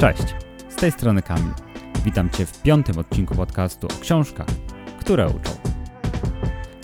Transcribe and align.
Cześć, 0.00 0.34
z 0.68 0.76
tej 0.76 0.92
strony 0.92 1.22
Kamil. 1.22 1.52
Witam 2.04 2.30
Cię 2.30 2.46
w 2.46 2.62
piątym 2.62 2.98
odcinku 2.98 3.34
podcastu 3.34 3.86
o 3.86 4.00
książkach, 4.00 4.46
które 5.00 5.28
uczą. 5.28 5.50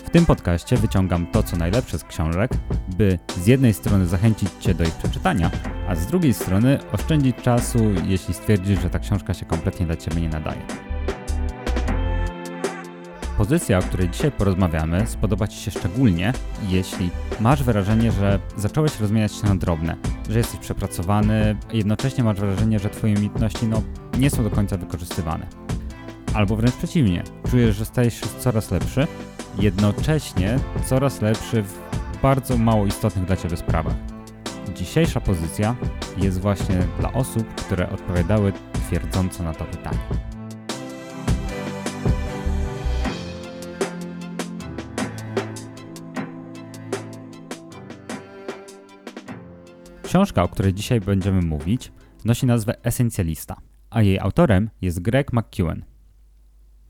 W 0.05 0.11
tym 0.11 0.27
podcaście 0.27 0.77
wyciągam 0.77 1.27
to, 1.27 1.43
co 1.43 1.57
najlepsze 1.57 1.99
z 1.99 2.05
książek, 2.05 2.51
by 2.97 3.19
z 3.37 3.47
jednej 3.47 3.75
strony 3.75 4.07
zachęcić 4.07 4.49
Cię 4.61 4.75
do 4.75 4.85
ich 4.85 4.95
przeczytania, 4.95 5.51
a 5.89 5.95
z 5.95 6.07
drugiej 6.07 6.35
strony 6.35 6.79
oszczędzić 6.93 7.37
czasu, 7.37 7.79
jeśli 8.05 8.35
stwierdzisz, 8.35 8.81
że 8.81 8.91
ta 8.91 8.99
książka 8.99 9.35
się 9.35 9.47
kompletnie 9.47 9.87
dla 9.87 9.97
Ciebie 9.97 10.21
nie 10.21 10.29
nadaje. 10.29 10.63
Pozycja, 13.39 13.79
o 13.79 13.83
której 13.83 14.11
dzisiaj 14.11 14.33
porozmawiamy, 14.33 15.07
spodoba 15.07 15.49
Ci 15.49 15.61
się 15.61 15.71
szczególnie, 15.71 16.33
jeśli 16.69 17.11
masz 17.41 17.63
wrażenie, 17.63 18.13
że 18.13 18.39
zacząłeś 18.57 19.01
rozmieniać 19.01 19.33
się 19.33 19.47
na 19.47 19.55
drobne, 19.55 19.97
że 20.31 20.39
jesteś 20.39 20.61
przepracowany, 20.61 21.57
jednocześnie 21.73 22.25
masz 22.25 22.41
wrażenie, 22.41 22.79
że 22.79 22.91
Twoje 22.91 23.15
umiejętności 23.15 23.67
no, 23.67 23.83
nie 24.19 24.31
są 24.31 24.43
do 24.45 24.51
końca 24.51 24.77
wykorzystywane. 24.77 25.47
Albo 26.35 26.57
wręcz 26.57 26.75
przeciwnie, 26.75 27.23
czujesz, 27.51 27.77
że 27.77 27.85
stajesz 27.85 28.15
się 28.15 28.27
coraz 28.39 28.71
lepszy, 28.71 29.07
jednocześnie 29.59 30.59
coraz 30.85 31.21
lepszy 31.21 31.63
w 31.63 31.79
bardzo 32.23 32.57
mało 32.57 32.87
istotnych 32.87 33.25
dla 33.25 33.37
Ciebie 33.37 33.57
sprawach. 33.57 33.95
Dzisiejsza 34.75 35.21
pozycja 35.21 35.77
jest 36.17 36.41
właśnie 36.41 36.79
dla 37.01 37.13
osób, 37.13 37.55
które 37.55 37.91
odpowiadały 37.91 38.53
twierdząco 38.73 39.43
na 39.43 39.55
to 39.55 39.65
pytanie. 39.65 40.26
Książka, 50.07 50.43
o 50.43 50.49
której 50.49 50.75
dzisiaj 50.75 51.01
będziemy 51.01 51.43
mówić, 51.43 51.93
nosi 52.25 52.47
nazwę 52.47 52.85
Esencjalista, 52.85 53.57
a 53.91 54.03
jej 54.03 54.19
autorem 54.19 54.71
jest 54.83 55.01
Greg 55.01 55.33
McEwen. 55.33 55.85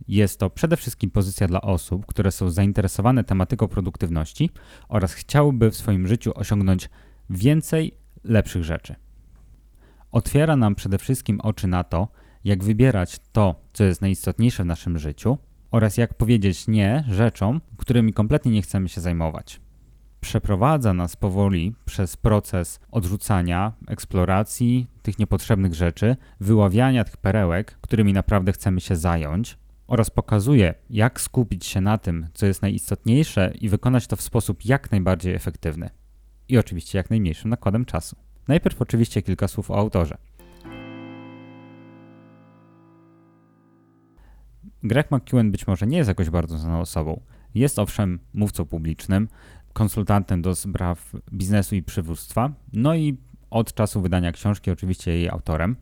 Jest 0.09 0.41
to 0.41 0.50
przede 0.50 0.77
wszystkim 0.77 1.11
pozycja 1.11 1.47
dla 1.47 1.61
osób, 1.61 2.06
które 2.06 2.33
są 2.33 2.50
zainteresowane 2.50 3.25
tematyką 3.25 3.69
produktywności 3.69 4.50
oraz 4.89 5.12
chciałyby 5.12 5.70
w 5.70 5.77
swoim 5.77 6.06
życiu 6.06 6.33
osiągnąć 6.34 6.91
więcej 7.31 7.94
lepszych 8.25 8.64
rzeczy. 8.64 8.94
Otwiera 10.12 10.56
nam 10.56 10.75
przede 10.75 10.98
wszystkim 10.98 11.41
oczy 11.41 11.67
na 11.67 11.84
to, 11.84 12.09
jak 12.44 12.64
wybierać 12.64 13.20
to, 13.33 13.55
co 13.72 13.84
jest 13.84 14.00
najistotniejsze 14.00 14.62
w 14.62 14.67
naszym 14.67 14.98
życiu 14.98 15.39
oraz 15.70 15.97
jak 15.97 16.14
powiedzieć 16.14 16.69
nie 16.69 17.05
rzeczom, 17.09 17.61
którymi 17.77 18.12
kompletnie 18.12 18.53
nie 18.53 18.62
chcemy 18.62 18.89
się 18.89 19.00
zajmować 19.00 19.61
przeprowadza 20.27 20.94
nas 20.94 21.16
powoli 21.16 21.74
przez 21.84 22.16
proces 22.16 22.80
odrzucania, 22.91 23.72
eksploracji 23.88 24.86
tych 25.02 25.19
niepotrzebnych 25.19 25.74
rzeczy, 25.74 26.16
wyławiania 26.41 27.05
tych 27.05 27.16
perełek, 27.16 27.78
którymi 27.80 28.12
naprawdę 28.12 28.52
chcemy 28.52 28.80
się 28.80 28.97
zająć, 28.97 29.58
oraz 29.86 30.10
pokazuje, 30.10 30.74
jak 30.91 31.20
skupić 31.20 31.66
się 31.66 31.80
na 31.80 31.98
tym, 31.98 32.27
co 32.34 32.47
jest 32.47 32.62
najistotniejsze 32.62 33.52
i 33.60 33.69
wykonać 33.69 34.06
to 34.06 34.16
w 34.16 34.22
sposób 34.22 34.64
jak 34.64 34.91
najbardziej 34.91 35.34
efektywny. 35.34 35.91
I 36.48 36.58
oczywiście 36.58 36.98
jak 36.98 37.10
najmniejszym 37.10 37.50
nakładem 37.50 37.84
czasu. 37.84 38.16
Najpierw 38.48 38.82
oczywiście 38.82 39.22
kilka 39.22 39.48
słów 39.48 39.70
o 39.70 39.77
autorze. 39.77 40.16
Greg 44.82 45.10
McEwen 45.10 45.52
być 45.52 45.66
może 45.66 45.86
nie 45.86 45.97
jest 45.97 46.08
jakoś 46.08 46.30
bardzo 46.30 46.58
znaną 46.58 46.80
osobą. 46.80 47.20
Jest 47.54 47.78
owszem 47.78 48.19
mówcą 48.34 48.64
publicznym, 48.64 49.28
konsultantem 49.77 50.42
do 50.42 50.55
spraw 50.55 51.12
biznesu 51.32 51.74
i 51.74 51.82
przywództwa, 51.82 52.53
no 52.72 52.94
i 52.94 53.16
od 53.50 53.75
czasu 53.75 54.00
wydania 54.00 54.32
książki 54.32 54.70
oczywiście 54.70 55.10
jej 55.10 55.28
autorem. 55.28 55.76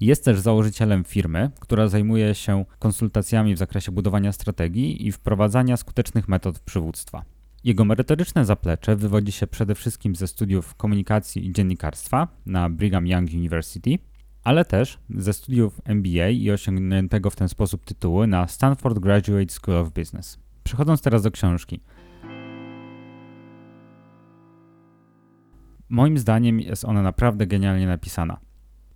Jest 0.00 0.24
też 0.24 0.40
założycielem 0.40 1.04
firmy, 1.04 1.50
która 1.60 1.88
zajmuje 1.88 2.34
się 2.34 2.64
konsultacjami 2.78 3.54
w 3.54 3.58
zakresie 3.58 3.92
budowania 3.92 4.32
strategii 4.32 5.06
i 5.06 5.12
wprowadzania 5.12 5.76
skutecznych 5.76 6.28
metod 6.28 6.60
przywództwa. 6.60 7.24
Jego 7.64 7.84
merytoryczne 7.84 8.44
zaplecze 8.44 8.96
wywodzi 8.96 9.32
się 9.32 9.46
przede 9.46 9.74
wszystkim 9.74 10.14
ze 10.16 10.26
studiów 10.26 10.74
komunikacji 10.74 11.46
i 11.46 11.52
dziennikarstwa 11.52 12.28
na 12.46 12.70
Brigham 12.70 13.06
Young 13.06 13.30
University, 13.30 13.98
ale 14.44 14.64
też 14.64 14.98
ze 15.10 15.32
studiów 15.32 15.80
MBA 15.84 16.28
i 16.28 16.50
osiągniętego 16.50 17.30
w 17.30 17.36
ten 17.36 17.48
sposób 17.48 17.84
tytułu 17.84 18.26
na 18.26 18.48
Stanford 18.48 18.98
Graduate 18.98 19.52
School 19.52 19.76
of 19.76 19.90
Business. 19.90 20.38
Przechodząc 20.64 21.02
teraz 21.02 21.22
do 21.22 21.30
książki. 21.30 21.80
Moim 25.90 26.18
zdaniem 26.18 26.60
jest 26.60 26.84
ona 26.84 27.02
naprawdę 27.02 27.46
genialnie 27.46 27.86
napisana. 27.86 28.40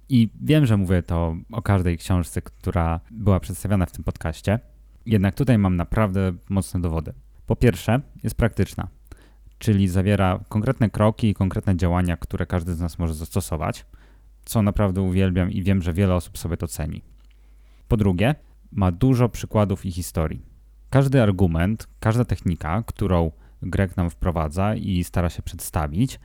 I 0.08 0.28
wiem, 0.40 0.66
że 0.66 0.76
mówię 0.76 1.02
to 1.02 1.36
o 1.52 1.62
każdej 1.62 1.98
książce, 1.98 2.42
która 2.42 3.00
była 3.10 3.40
przedstawiana 3.40 3.86
w 3.86 3.92
tym 3.92 4.04
podcaście, 4.04 4.58
jednak 5.06 5.34
tutaj 5.34 5.58
mam 5.58 5.76
naprawdę 5.76 6.32
mocne 6.48 6.80
dowody. 6.80 7.12
Po 7.46 7.56
pierwsze, 7.56 8.00
jest 8.22 8.36
praktyczna, 8.36 8.88
czyli 9.58 9.88
zawiera 9.88 10.40
konkretne 10.48 10.90
kroki 10.90 11.28
i 11.28 11.34
konkretne 11.34 11.76
działania, 11.76 12.16
które 12.16 12.46
każdy 12.46 12.74
z 12.74 12.80
nas 12.80 12.98
może 12.98 13.14
zastosować, 13.14 13.86
co 14.44 14.62
naprawdę 14.62 15.00
uwielbiam 15.00 15.50
i 15.50 15.62
wiem, 15.62 15.82
że 15.82 15.92
wiele 15.92 16.14
osób 16.14 16.38
sobie 16.38 16.56
to 16.56 16.68
ceni. 16.68 17.02
Po 17.88 17.96
drugie, 17.96 18.34
ma 18.72 18.92
dużo 18.92 19.28
przykładów 19.28 19.86
i 19.86 19.92
historii. 19.92 20.42
Każdy 20.90 21.22
argument, 21.22 21.88
każda 22.00 22.24
technika, 22.24 22.82
którą 22.86 23.30
Greg 23.62 23.96
nam 23.96 24.10
wprowadza 24.10 24.74
i 24.74 25.04
stara 25.04 25.30
się 25.30 25.42
przedstawić, 25.42 26.20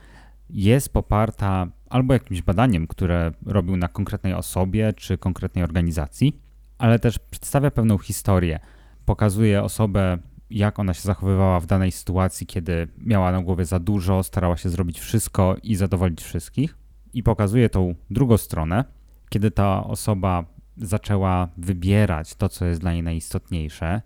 jest 0.52 0.92
poparta 0.92 1.66
albo 1.90 2.12
jakimś 2.12 2.42
badaniem, 2.42 2.86
które 2.86 3.32
robił 3.46 3.76
na 3.76 3.88
konkretnej 3.88 4.34
osobie 4.34 4.92
czy 4.92 5.18
konkretnej 5.18 5.64
organizacji, 5.64 6.40
ale 6.78 6.98
też 6.98 7.18
przedstawia 7.18 7.70
pewną 7.70 7.98
historię. 7.98 8.60
Pokazuje 9.04 9.62
osobę, 9.62 10.18
jak 10.50 10.78
ona 10.78 10.94
się 10.94 11.02
zachowywała 11.02 11.60
w 11.60 11.66
danej 11.66 11.92
sytuacji, 11.92 12.46
kiedy 12.46 12.88
miała 12.98 13.32
na 13.32 13.42
głowie 13.42 13.64
za 13.64 13.78
dużo, 13.78 14.22
starała 14.22 14.56
się 14.56 14.68
zrobić 14.68 15.00
wszystko 15.00 15.56
i 15.62 15.76
zadowolić 15.76 16.22
wszystkich. 16.22 16.76
I 17.12 17.22
pokazuje 17.22 17.68
tą 17.68 17.94
drugą 18.10 18.36
stronę, 18.36 18.84
kiedy 19.28 19.50
ta 19.50 19.84
osoba 19.84 20.44
zaczęła 20.76 21.48
wybierać 21.56 22.34
to, 22.34 22.48
co 22.48 22.64
jest 22.64 22.80
dla 22.80 22.92
niej 22.92 23.02
najistotniejsze, 23.02 24.02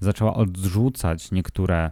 zaczęła 0.00 0.34
odrzucać 0.34 1.32
niektóre 1.32 1.90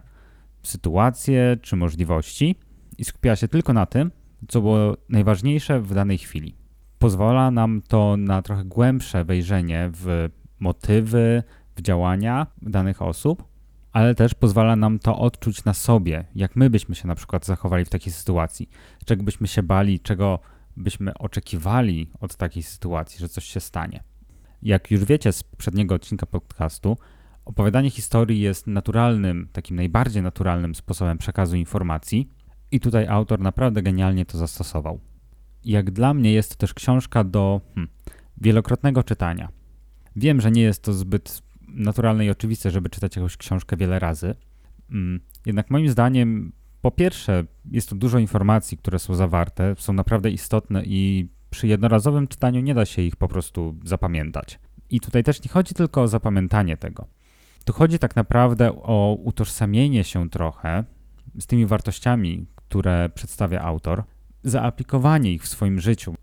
sytuacje 0.63 1.57
czy 1.61 1.75
możliwości 1.75 2.55
i 2.97 3.05
skupiała 3.05 3.35
się 3.35 3.47
tylko 3.47 3.73
na 3.73 3.85
tym, 3.85 4.11
co 4.47 4.61
było 4.61 4.97
najważniejsze 5.09 5.81
w 5.81 5.93
danej 5.93 6.17
chwili. 6.17 6.55
Pozwala 6.99 7.51
nam 7.51 7.81
to 7.87 8.17
na 8.17 8.41
trochę 8.41 8.65
głębsze 8.65 9.25
wejrzenie 9.25 9.89
w 9.93 10.29
motywy, 10.59 11.43
w 11.75 11.81
działania 11.81 12.47
danych 12.61 13.01
osób, 13.01 13.43
ale 13.91 14.15
też 14.15 14.33
pozwala 14.33 14.75
nam 14.75 14.99
to 14.99 15.19
odczuć 15.19 15.65
na 15.65 15.73
sobie, 15.73 16.25
jak 16.35 16.55
my 16.55 16.69
byśmy 16.69 16.95
się 16.95 17.07
na 17.07 17.15
przykład 17.15 17.45
zachowali 17.45 17.85
w 17.85 17.89
takiej 17.89 18.13
sytuacji, 18.13 18.69
czego 19.05 19.23
byśmy 19.23 19.47
się 19.47 19.63
bali, 19.63 19.99
czego 19.99 20.39
byśmy 20.77 21.13
oczekiwali 21.13 22.09
od 22.19 22.35
takiej 22.35 22.63
sytuacji, 22.63 23.19
że 23.19 23.29
coś 23.29 23.45
się 23.45 23.59
stanie. 23.59 24.03
Jak 24.61 24.91
już 24.91 25.05
wiecie 25.05 25.31
z 25.31 25.43
przedniego 25.43 25.95
odcinka 25.95 26.25
podcastu, 26.25 26.97
opowiadanie 27.45 27.89
historii 27.89 28.39
jest 28.39 28.67
naturalnym, 28.67 29.47
takim 29.51 29.75
najbardziej 29.75 30.23
naturalnym 30.23 30.75
sposobem 30.75 31.17
przekazu 31.17 31.55
informacji, 31.55 32.29
i 32.71 32.79
tutaj 32.79 33.07
autor 33.07 33.39
naprawdę 33.39 33.81
genialnie 33.81 34.25
to 34.25 34.37
zastosował. 34.37 34.99
Jak 35.63 35.91
dla 35.91 36.13
mnie 36.13 36.33
jest 36.33 36.49
to 36.49 36.55
też 36.55 36.73
książka 36.73 37.23
do 37.23 37.61
hmm, 37.75 37.93
wielokrotnego 38.37 39.03
czytania. 39.03 39.49
Wiem, 40.15 40.41
że 40.41 40.51
nie 40.51 40.61
jest 40.61 40.83
to 40.83 40.93
zbyt 40.93 41.41
naturalne 41.67 42.25
i 42.25 42.29
oczywiste, 42.29 42.71
żeby 42.71 42.89
czytać 42.89 43.15
jakąś 43.15 43.37
książkę 43.37 43.77
wiele 43.77 43.99
razy. 43.99 44.35
Hmm, 44.89 45.19
jednak 45.45 45.71
moim 45.71 45.89
zdaniem, 45.89 46.51
po 46.81 46.91
pierwsze, 46.91 47.45
jest 47.71 47.89
tu 47.89 47.95
dużo 47.95 48.19
informacji, 48.19 48.77
które 48.77 48.99
są 48.99 49.15
zawarte, 49.15 49.75
są 49.77 49.93
naprawdę 49.93 50.31
istotne 50.31 50.83
i 50.85 51.29
przy 51.49 51.67
jednorazowym 51.67 52.27
czytaniu 52.27 52.61
nie 52.61 52.73
da 52.73 52.85
się 52.85 53.01
ich 53.01 53.15
po 53.15 53.27
prostu 53.27 53.75
zapamiętać. 53.83 54.59
I 54.89 54.99
tutaj 54.99 55.23
też 55.23 55.43
nie 55.43 55.49
chodzi 55.49 55.73
tylko 55.73 56.01
o 56.01 56.07
zapamiętanie 56.07 56.77
tego. 56.77 57.07
Tu 57.65 57.73
chodzi 57.73 57.99
tak 57.99 58.15
naprawdę 58.15 58.71
o 58.71 59.17
utożsamienie 59.23 60.03
się 60.03 60.29
trochę 60.29 60.83
z 61.39 61.47
tymi 61.47 61.65
wartościami, 61.65 62.45
które 62.75 63.09
przedstawia 63.09 63.61
autor, 63.61 64.03
zaaplikowanie 64.43 65.33
ich 65.33 65.43
w 65.43 65.47
swoim 65.47 65.79
życiu. 65.79 66.15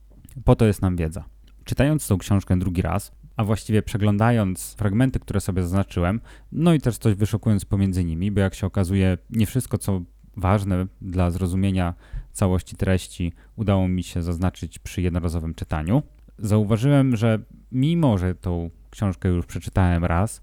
Po 0.44 0.56
to 0.56 0.66
jest 0.66 0.82
nam 0.82 0.96
wiedza. 0.96 1.24
Czytając 1.64 2.08
tą 2.08 2.18
książkę 2.18 2.58
drugi 2.58 2.82
raz, 2.82 3.12
a 3.36 3.44
właściwie 3.44 3.82
przeglądając 3.82 4.74
fragmenty, 4.74 5.20
które 5.20 5.40
sobie 5.40 5.62
zaznaczyłem, 5.62 6.20
no 6.52 6.74
i 6.74 6.80
też 6.80 6.98
coś 6.98 7.14
wyszukując 7.14 7.64
pomiędzy 7.64 8.04
nimi, 8.04 8.30
bo 8.30 8.40
jak 8.40 8.54
się 8.54 8.66
okazuje, 8.66 9.18
nie 9.30 9.46
wszystko, 9.46 9.78
co 9.78 10.02
ważne 10.36 10.86
dla 11.00 11.30
zrozumienia 11.30 11.94
całości 12.32 12.76
treści, 12.76 13.32
udało 13.56 13.88
mi 13.88 14.02
się 14.02 14.22
zaznaczyć 14.22 14.78
przy 14.78 15.02
jednorazowym 15.02 15.54
czytaniu. 15.54 16.02
Zauważyłem, 16.38 17.16
że 17.16 17.38
mimo, 17.72 18.18
że 18.18 18.34
tą 18.34 18.70
książkę 18.90 19.28
już 19.28 19.46
przeczytałem 19.46 20.04
raz, 20.04 20.42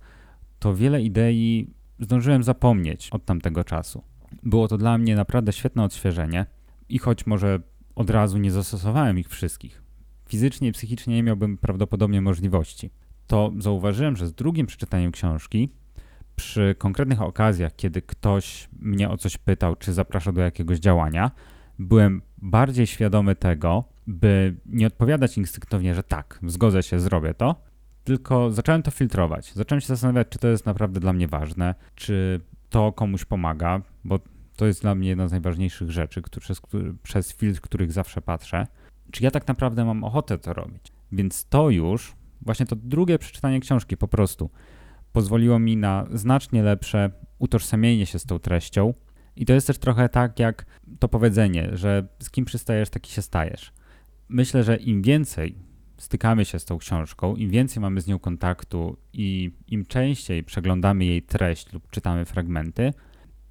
to 0.60 0.76
wiele 0.76 1.02
idei 1.02 1.74
zdążyłem 2.00 2.44
zapomnieć 2.44 3.10
od 3.10 3.26
tamtego 3.26 3.64
czasu. 3.64 4.09
Było 4.44 4.68
to 4.68 4.78
dla 4.78 4.98
mnie 4.98 5.16
naprawdę 5.16 5.54
świetne 5.54 5.84
odświeżenie 5.84 6.46
i 6.90 7.00
choć 7.00 7.26
może 7.26 7.60
od 7.96 8.10
razu 8.10 8.38
nie 8.38 8.52
zastosowałem 8.52 9.20
ich 9.20 9.30
wszystkich 9.30 9.90
fizycznie 10.30 10.68
i 10.68 10.72
psychicznie 10.72 11.16
nie 11.16 11.24
miałbym 11.24 11.58
prawdopodobnie 11.58 12.22
możliwości. 12.22 12.90
To 13.28 13.52
zauważyłem, 13.60 14.16
że 14.16 14.28
z 14.28 14.34
drugim 14.34 14.66
przeczytaniem 14.66 15.12
książki, 15.12 15.70
przy 16.36 16.76
konkretnych 16.78 17.22
okazjach, 17.22 17.76
kiedy 17.76 18.02
ktoś 18.02 18.70
mnie 18.80 19.10
o 19.10 19.18
coś 19.18 19.38
pytał, 19.38 19.76
czy 19.76 19.94
zapraszał 19.94 20.34
do 20.34 20.42
jakiegoś 20.42 20.80
działania, 20.80 21.32
byłem 21.80 22.22
bardziej 22.38 22.88
świadomy 22.88 23.36
tego, 23.36 23.84
by 24.08 24.56
nie 24.66 24.88
odpowiadać 24.88 25.38
instynktownie, 25.38 25.96
że 25.96 26.04
tak, 26.04 26.40
zgodzę 26.48 26.84
się, 26.84 27.00
zrobię 27.00 27.34
to, 27.34 27.56
tylko 28.04 28.52
zacząłem 28.52 28.84
to 28.84 28.92
filtrować. 28.92 29.54
Zacząłem 29.54 29.82
się 29.82 29.88
zastanawiać, 29.88 30.28
czy 30.30 30.40
to 30.40 30.48
jest 30.48 30.66
naprawdę 30.66 31.00
dla 31.00 31.14
mnie 31.14 31.28
ważne, 31.28 31.76
czy 31.96 32.42
to 32.70 32.92
komuś 32.92 33.26
pomaga, 33.26 33.82
bo 34.04 34.20
to 34.56 34.66
jest 34.66 34.82
dla 34.82 34.96
mnie 34.96 35.10
jedna 35.10 35.28
z 35.28 35.32
najważniejszych 35.32 35.92
rzeczy, 35.92 36.22
który, 36.22 36.94
przez 37.04 37.34
filtr, 37.34 37.62
których 37.62 37.92
zawsze 37.92 38.22
patrzę. 38.22 38.68
Czy 39.12 39.24
ja 39.24 39.32
tak 39.32 39.48
naprawdę 39.48 39.86
mam 39.86 40.04
ochotę 40.04 40.38
to 40.38 40.54
robić? 40.54 40.92
Więc 41.12 41.46
to 41.46 41.70
już, 41.70 42.16
właśnie 42.42 42.66
to 42.66 42.76
drugie 42.76 43.20
przeczytanie 43.20 43.60
książki 43.60 43.98
po 43.98 44.08
prostu 44.08 44.50
pozwoliło 45.14 45.60
mi 45.60 45.78
na 45.78 46.06
znacznie 46.14 46.64
lepsze 46.64 47.12
utożsamienie 47.40 48.06
się 48.06 48.20
z 48.20 48.26
tą 48.26 48.40
treścią. 48.40 48.94
I 49.36 49.46
to 49.46 49.54
jest 49.54 49.68
też 49.68 49.78
trochę 49.78 50.10
tak 50.10 50.40
jak 50.40 50.66
to 51.00 51.08
powiedzenie, 51.08 51.70
że 51.74 52.08
z 52.20 52.30
kim 52.30 52.46
przystajesz, 52.46 52.90
taki 52.90 53.12
się 53.12 53.22
stajesz. 53.22 53.74
Myślę, 54.30 54.64
że 54.64 54.78
im 54.78 55.02
więcej 55.02 55.56
stykamy 56.00 56.46
się 56.46 56.60
z 56.60 56.66
tą 56.66 56.78
książką, 56.78 57.36
im 57.36 57.50
więcej 57.50 57.82
mamy 57.82 58.02
z 58.02 58.08
nią 58.08 58.20
kontaktu 58.20 58.98
i 59.14 59.52
im 59.68 59.86
częściej 59.86 60.44
przeglądamy 60.44 61.06
jej 61.06 61.22
treść 61.22 61.74
lub 61.74 61.90
czytamy 61.90 62.26
fragmenty, 62.26 62.94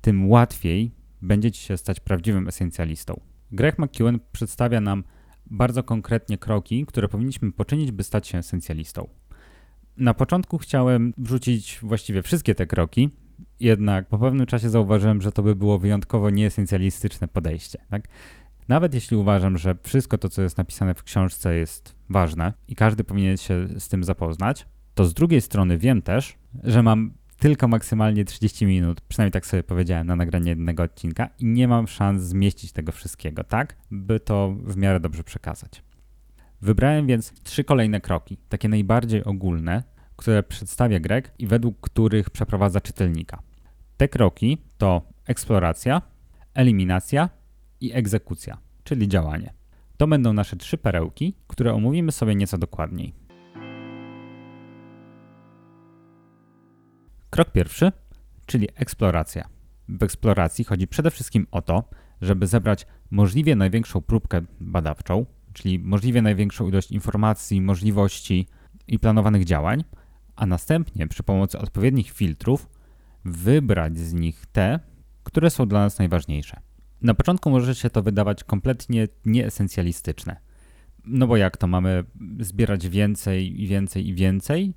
tym 0.01 0.31
łatwiej 0.31 0.91
będzie 1.23 1.51
ci 1.51 1.63
się 1.63 1.77
stać 1.77 2.01
prawdziwym 2.01 2.49
esencjalistą. 2.49 3.21
Greg 3.53 3.79
McEwen 3.79 4.21
przedstawia 4.33 4.81
nam 4.81 5.05
bardzo 5.47 5.83
konkretnie 5.83 6.39
kroki, 6.39 6.87
które 6.87 7.09
powinniśmy 7.09 7.53
poczynić, 7.53 7.93
by 7.93 8.05
stać 8.05 8.29
się 8.29 8.39
esencjalistą. 8.39 9.09
Na 9.97 10.15
początku 10.15 10.59
chciałem 10.59 11.15
wrzucić 11.19 11.79
właściwie 11.83 12.23
wszystkie 12.23 12.55
te 12.55 12.67
kroki, 12.67 13.11
jednak 13.61 14.09
po 14.09 14.19
pewnym 14.19 14.47
czasie 14.47 14.71
zauważyłem, 14.71 15.23
że 15.23 15.33
to 15.33 15.43
by 15.43 15.55
było 15.57 15.79
wyjątkowo 15.79 16.31
nieesencjalistyczne 16.31 17.29
podejście. 17.29 17.79
Tak? 17.91 18.09
Nawet 18.69 18.95
jeśli 18.95 19.17
uważam, 19.17 19.59
że 19.59 19.77
wszystko 19.83 20.19
to, 20.19 20.29
co 20.29 20.43
jest 20.43 20.59
napisane 20.59 20.95
w 20.95 21.03
książce, 21.03 21.55
jest 21.55 21.95
ważne 22.11 22.53
i 22.69 22.75
każdy 22.75 23.05
powinien 23.05 23.37
się 23.37 23.69
z 23.79 23.89
tym 23.89 24.05
zapoznać, 24.05 24.67
to 24.95 25.05
z 25.05 25.15
drugiej 25.15 25.41
strony 25.41 25.79
wiem 25.79 26.03
też, 26.03 26.39
że 26.65 26.83
mam 26.83 27.13
tylko 27.39 27.69
maksymalnie 27.69 28.25
30 28.25 28.67
minut, 28.67 29.01
przynajmniej 29.01 29.33
tak 29.33 29.47
sobie 29.47 29.63
powiedziałem, 29.63 30.07
na 30.07 30.17
nagranie 30.17 30.51
jednego 30.51 30.83
odcinka 30.83 31.29
i 31.39 31.45
nie 31.45 31.69
mam 31.69 31.89
szans 31.89 32.23
zmieścić 32.23 32.73
tego 32.73 32.93
wszystkiego, 32.93 33.45
tak, 33.45 33.77
by 33.91 34.21
to 34.21 34.55
w 34.63 34.77
miarę 34.77 35.01
dobrze 35.01 35.25
przekazać. 35.25 35.83
Wybrałem 36.63 37.07
więc 37.07 37.33
trzy 37.43 37.65
kolejne 37.65 38.01
kroki, 38.01 38.37
takie 38.49 38.69
najbardziej 38.69 39.25
ogólne, 39.25 39.83
które 40.17 40.43
przedstawia 40.43 41.01
Greg 41.01 41.33
i 41.39 41.47
według 41.47 41.81
których 41.81 42.31
przeprowadza 42.31 42.81
czytelnika. 42.81 43.43
Te 43.97 44.09
kroki 44.09 44.59
to 44.79 45.03
eksploracja, 45.27 46.03
eliminacja 46.55 47.29
i 47.81 47.93
egzekucja, 47.93 48.59
czyli 48.85 49.09
działanie. 49.09 49.55
To 49.97 50.07
będą 50.07 50.33
nasze 50.33 50.57
trzy 50.57 50.79
perełki, 50.79 51.35
które 51.47 51.75
omówimy 51.75 52.13
sobie 52.13 52.35
nieco 52.35 52.59
dokładniej. 52.59 53.15
Krok 57.31 57.51
pierwszy, 57.51 57.93
czyli 58.47 58.69
eksploracja. 58.75 59.49
W 59.89 60.03
eksploracji 60.03 60.65
chodzi 60.65 60.89
przede 60.89 61.11
wszystkim 61.11 61.47
o 61.51 61.63
to, 61.63 61.85
żeby 62.21 62.47
zebrać 62.47 62.87
możliwie 63.11 63.57
największą 63.57 64.01
próbkę 64.01 64.41
badawczą, 64.61 65.27
czyli 65.53 65.79
możliwie 65.79 66.23
największą 66.23 66.69
ilość 66.69 66.93
informacji, 66.93 67.61
możliwości 67.61 68.47
i 68.87 68.99
planowanych 68.99 69.45
działań, 69.45 69.85
a 70.37 70.47
następnie 70.47 71.09
przy 71.09 71.23
pomocy 71.23 71.59
odpowiednich 71.59 72.11
filtrów 72.11 72.69
wybrać 73.25 73.99
z 73.99 74.15
nich 74.15 74.47
te, 74.53 74.81
które 75.23 75.51
są 75.51 75.69
dla 75.69 75.81
nas 75.81 75.99
najważniejsze. 75.99 76.61
Na 77.03 77.15
początku 77.15 77.51
może 77.51 77.75
się 77.75 77.91
to 77.91 78.03
wydawać 78.03 78.45
kompletnie 78.45 79.09
nieesencjalistyczne. 79.25 80.37
No 81.05 81.27
bo 81.27 81.37
jak 81.37 81.57
to 81.57 81.67
mamy 81.67 82.05
zbierać 82.41 82.89
więcej 82.89 83.63
i 83.63 83.67
więcej 83.67 84.09
i 84.09 84.15
więcej? 84.15 84.75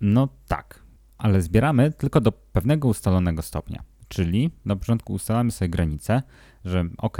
No 0.00 0.28
tak, 0.48 0.82
ale 1.18 1.42
zbieramy 1.42 1.92
tylko 1.92 2.20
do 2.20 2.32
pewnego 2.32 2.88
ustalonego 2.88 3.42
stopnia. 3.42 3.82
Czyli 4.08 4.50
na 4.64 4.76
początku 4.76 5.12
ustalamy 5.12 5.50
sobie 5.50 5.68
granicę, 5.68 6.22
że 6.64 6.84
ok, 6.98 7.18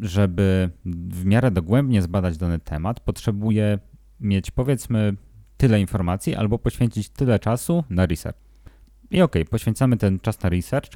żeby 0.00 0.70
w 0.84 1.24
miarę 1.24 1.50
dogłębnie 1.50 2.02
zbadać 2.02 2.36
dany 2.36 2.58
temat, 2.58 3.00
potrzebuję 3.00 3.78
mieć 4.20 4.50
powiedzmy 4.50 5.16
tyle 5.56 5.80
informacji 5.80 6.34
albo 6.34 6.58
poświęcić 6.58 7.08
tyle 7.08 7.38
czasu 7.38 7.84
na 7.90 8.06
research. 8.06 8.38
I 9.10 9.22
ok, 9.22 9.36
poświęcamy 9.50 9.96
ten 9.96 10.20
czas 10.20 10.42
na 10.42 10.48
research, 10.48 10.90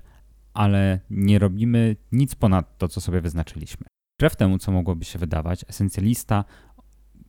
ale 0.59 1.01
nie 1.11 1.39
robimy 1.39 1.97
nic 2.13 2.35
ponad 2.35 2.79
to, 2.79 2.89
co 2.89 3.01
sobie 3.01 3.21
wyznaczyliśmy. 3.21 3.87
Wbrew 4.19 4.37
temu, 4.37 4.59
co 4.59 4.73
mogłoby 4.73 5.05
się 5.05 5.19
wydawać, 5.19 5.65
esencjalista 5.69 6.45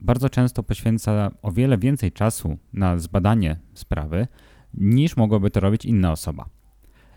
bardzo 0.01 0.29
często 0.29 0.63
poświęca 0.63 1.31
o 1.41 1.51
wiele 1.51 1.77
więcej 1.77 2.11
czasu 2.11 2.57
na 2.73 2.97
zbadanie 2.97 3.59
sprawy, 3.73 4.27
niż 4.73 5.17
mogłaby 5.17 5.51
to 5.51 5.59
robić 5.59 5.85
inna 5.85 6.11
osoba. 6.11 6.49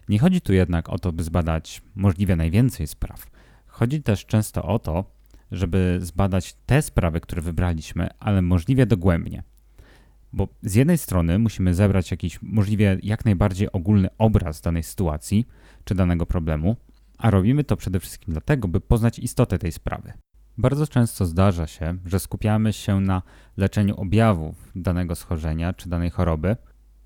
Nie 0.08 0.18
chodzi 0.18 0.40
tu 0.40 0.52
jednak 0.52 0.88
o 0.88 0.98
to, 0.98 1.12
by 1.12 1.22
zbadać 1.22 1.82
możliwie 1.94 2.36
najwięcej 2.36 2.86
spraw. 2.86 3.26
Chodzi 3.66 4.02
też 4.02 4.26
często 4.26 4.62
o 4.62 4.78
to, 4.78 5.04
żeby 5.52 5.98
zbadać 6.02 6.56
te 6.66 6.82
sprawy, 6.82 7.20
które 7.20 7.42
wybraliśmy, 7.42 8.08
ale 8.18 8.42
możliwie 8.42 8.86
dogłębnie. 8.86 9.42
Bo 10.32 10.48
z 10.62 10.74
jednej 10.74 10.98
strony 10.98 11.38
musimy 11.38 11.74
zebrać 11.74 12.10
jakiś 12.10 12.42
możliwie 12.42 12.98
jak 13.02 13.24
najbardziej 13.24 13.72
ogólny 13.72 14.08
obraz 14.18 14.60
danej 14.60 14.82
sytuacji 14.82 15.46
czy 15.84 15.94
danego 15.94 16.26
problemu, 16.26 16.76
a 17.18 17.30
robimy 17.30 17.64
to 17.64 17.76
przede 17.76 18.00
wszystkim 18.00 18.32
dlatego, 18.32 18.68
by 18.68 18.80
poznać 18.80 19.18
istotę 19.18 19.58
tej 19.58 19.72
sprawy. 19.72 20.12
Bardzo 20.58 20.86
często 20.86 21.26
zdarza 21.26 21.66
się, 21.66 21.94
że 22.06 22.20
skupiamy 22.20 22.72
się 22.72 23.00
na 23.00 23.22
leczeniu 23.56 23.96
objawów 23.96 24.72
danego 24.74 25.14
schorzenia 25.14 25.72
czy 25.72 25.88
danej 25.88 26.10
choroby, 26.10 26.56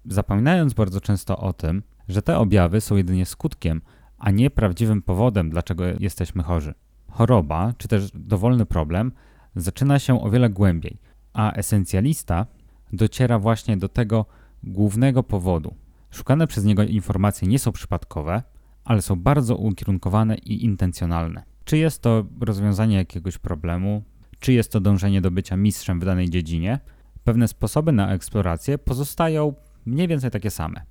zapominając 0.05 0.75
bardzo 0.75 1.01
często 1.01 1.37
o 1.39 1.53
tym, 1.53 1.83
że 2.09 2.23
te 2.23 2.39
objawy 2.39 2.81
są 2.81 2.97
jedynie 2.97 3.27
skutkiem, 3.27 3.81
a 4.19 4.31
nie 4.31 4.51
prawdziwym 4.51 5.03
powodem, 5.03 5.51
dlaczego 5.51 5.85
jesteśmy 6.01 6.43
chorzy. 6.43 6.75
Choroba, 7.11 7.73
czy 7.79 7.89
też 7.89 8.11
dowolny 8.15 8.67
problem, 8.67 9.13
zaczyna 9.57 9.99
się 9.99 10.23
o 10.23 10.31
wiele 10.31 10.51
głębiej, 10.51 10.99
a 11.33 11.53
esencjalista 11.53 12.47
dociera 12.93 13.39
właśnie 13.39 13.77
do 13.77 13.89
tego 13.89 14.27
głównego 14.63 15.23
powodu. 15.23 15.75
Szukane 16.11 16.47
przez 16.47 16.65
niego 16.65 16.83
informacje 16.83 17.49
nie 17.49 17.59
są 17.59 17.73
przypadkowe, 17.73 18.43
ale 18.87 19.03
są 19.03 19.17
bardzo 19.17 19.57
ukierunkowane 19.57 20.35
i 20.35 20.65
intencjonalne. 20.65 21.43
Czy 21.65 21.79
jest 21.79 22.03
to 22.03 22.25
rozwiązanie 22.41 22.97
jakiegoś 22.97 23.39
problemu, 23.39 24.03
czy 24.39 24.53
jest 24.53 24.73
to 24.73 24.81
dążenie 24.81 25.21
do 25.21 25.31
bycia 25.31 25.57
mistrzem 25.57 26.01
w 26.01 26.05
danej 26.05 26.31
dziedzinie, 26.31 26.81
pewne 27.25 27.49
sposoby 27.49 27.93
na 27.93 28.13
eksplorację 28.13 28.79
pozostają 28.79 29.55
mniej 29.87 30.09
więcej 30.09 30.31
takie 30.31 30.51
same. 30.51 30.83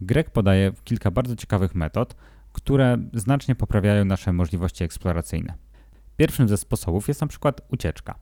Greg 0.00 0.30
podaje 0.30 0.72
kilka 0.84 1.10
bardzo 1.10 1.36
ciekawych 1.36 1.74
metod, 1.74 2.16
które 2.52 2.98
znacznie 3.12 3.54
poprawiają 3.54 4.04
nasze 4.04 4.32
możliwości 4.32 4.84
eksploracyjne. 4.84 5.54
Pierwszym 6.16 6.48
ze 6.48 6.56
sposobów 6.56 7.08
jest 7.08 7.20
na 7.20 7.26
przykład 7.26 7.60
ucieczka. 7.68 8.18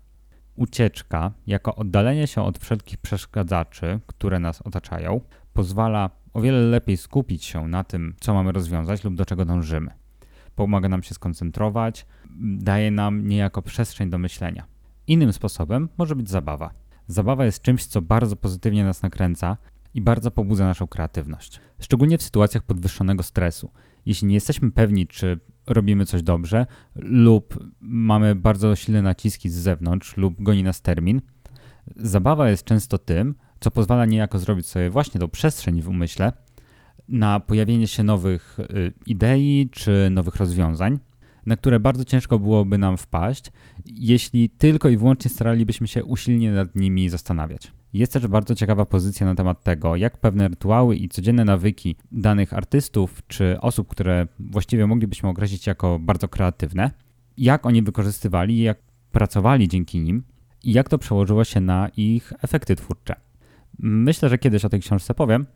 Ucieczka, 0.55 1.33
jako 1.47 1.75
oddalenie 1.75 2.27
się 2.27 2.43
od 2.43 2.59
wszelkich 2.59 2.99
przeszkadzaczy, 2.99 4.01
które 4.07 4.39
nas 4.39 4.63
otaczają, 4.63 5.21
pozwala 5.53 6.11
o 6.37 6.41
wiele 6.41 6.59
lepiej 6.59 6.97
skupić 6.97 7.45
się 7.45 7.69
na 7.69 7.85
tym, 7.85 8.15
co 8.21 8.35
mamy 8.35 8.53
rozwiązać 8.53 9.05
lub 9.05 9.15
do 9.15 9.25
czego 9.25 9.45
dążymy. 9.45 9.91
Pomaga 10.55 10.89
nam 10.89 11.03
się 11.03 11.15
skoncentrować, 11.15 12.07
daje 12.41 12.91
nam 12.91 13.29
niejako 13.29 13.63
przestrzeń 13.63 14.11
do 14.11 14.19
myślenia. 14.19 14.67
Innym 15.07 15.33
sposobem 15.33 15.89
może 15.99 16.17
być 16.17 16.31
zabawa. 16.31 16.71
Zabawa 17.07 17.45
jest 17.45 17.63
czymś, 17.63 17.87
co 17.87 18.03
bardzo 18.03 18.37
pozytywnie 18.37 18.85
nas 18.85 19.03
nakręca 19.03 19.57
i 19.95 20.01
bardzo 20.01 20.31
pobudza 20.31 20.65
naszą 20.65 20.87
kreatywność. 20.87 21.61
Szczególnie 21.81 22.19
w 22.19 22.23
sytuacjach 22.23 22.63
podwyższonego 22.63 23.23
stresu. 23.23 23.71
Jeśli 24.07 24.29
nie 24.29 24.35
jesteśmy 24.35 24.71
pewni, 24.71 25.07
czy 25.07 25.41
robimy 25.67 26.07
coś 26.07 26.23
dobrze, 26.23 26.67
lub 26.95 27.71
mamy 27.81 28.35
bardzo 28.35 28.77
silne 28.77 29.03
naciski 29.03 29.51
z 29.51 29.55
zewnątrz, 29.55 30.17
lub 30.17 30.43
goni 30.43 30.63
nas 30.63 30.83
termin, 30.83 31.21
zabawa 31.97 32.51
jest 32.51 32.65
często 32.65 32.99
tym, 32.99 33.35
co 33.61 33.71
pozwala 33.71 34.07
niejako 34.07 34.39
zrobić 34.39 34.67
sobie 34.67 34.91
właśnie 34.91 35.21
tą 35.21 35.29
przestrzeń 35.29 35.83
w 35.83 35.89
umyśle 35.89 36.33
na 37.09 37.41
pojawienie 37.41 37.87
się 37.87 38.03
nowych 38.03 38.59
y, 38.61 38.93
idei 39.07 39.69
czy 39.73 40.09
nowych 40.11 40.37
rozwiązań, 40.37 40.99
na 41.47 41.57
które 41.57 41.81
bardzo 41.81 42.05
ciężko 42.05 42.39
byłoby 42.39 42.79
nam 42.79 42.97
wpaść, 42.97 43.53
jeśli 43.87 44.51
tylko 44.51 44.89
i 44.89 44.97
wyłącznie 44.97 45.31
staralibyśmy 45.31 45.89
się 45.89 46.05
usilnie 46.05 46.53
nad 46.53 46.77
nimi 46.77 47.09
zastanawiać. 47.09 47.73
Jest 47.93 48.13
też 48.13 48.27
bardzo 48.27 48.55
ciekawa 48.55 48.87
pozycja 48.87 49.27
na 49.27 49.35
temat 49.35 49.63
tego, 49.63 49.97
jak 49.97 50.19
pewne 50.19 50.49
rytuały 50.49 50.97
i 50.97 51.09
codzienne 51.09 51.45
nawyki 51.45 51.97
danych 52.13 52.53
artystów 52.53 53.23
czy 53.27 53.61
osób, 53.61 53.89
które 53.89 54.27
właściwie 54.39 54.87
moglibyśmy 54.87 55.29
określić 55.29 55.67
jako 55.67 55.99
bardzo 55.99 56.29
kreatywne, 56.29 56.91
jak 57.39 57.67
oni 57.67 57.83
wykorzystywali, 57.83 58.63
jak 58.63 58.79
pracowali 59.13 59.69
dzięki 59.69 60.01
nim 60.01 60.23
i 60.65 60.73
jak 60.73 60.89
to 60.89 60.99
przełożyło 60.99 61.45
się 61.45 61.61
na 61.61 61.89
ich 61.97 62.33
efekty 62.43 62.77
twórcze. 62.77 63.26
Myślę, 63.79 64.29
że 64.29 64.39
kiedyś 64.39 64.65
o 64.65 64.69
tej 64.69 64.81
książce 64.81 65.15
powiem, 65.15 65.47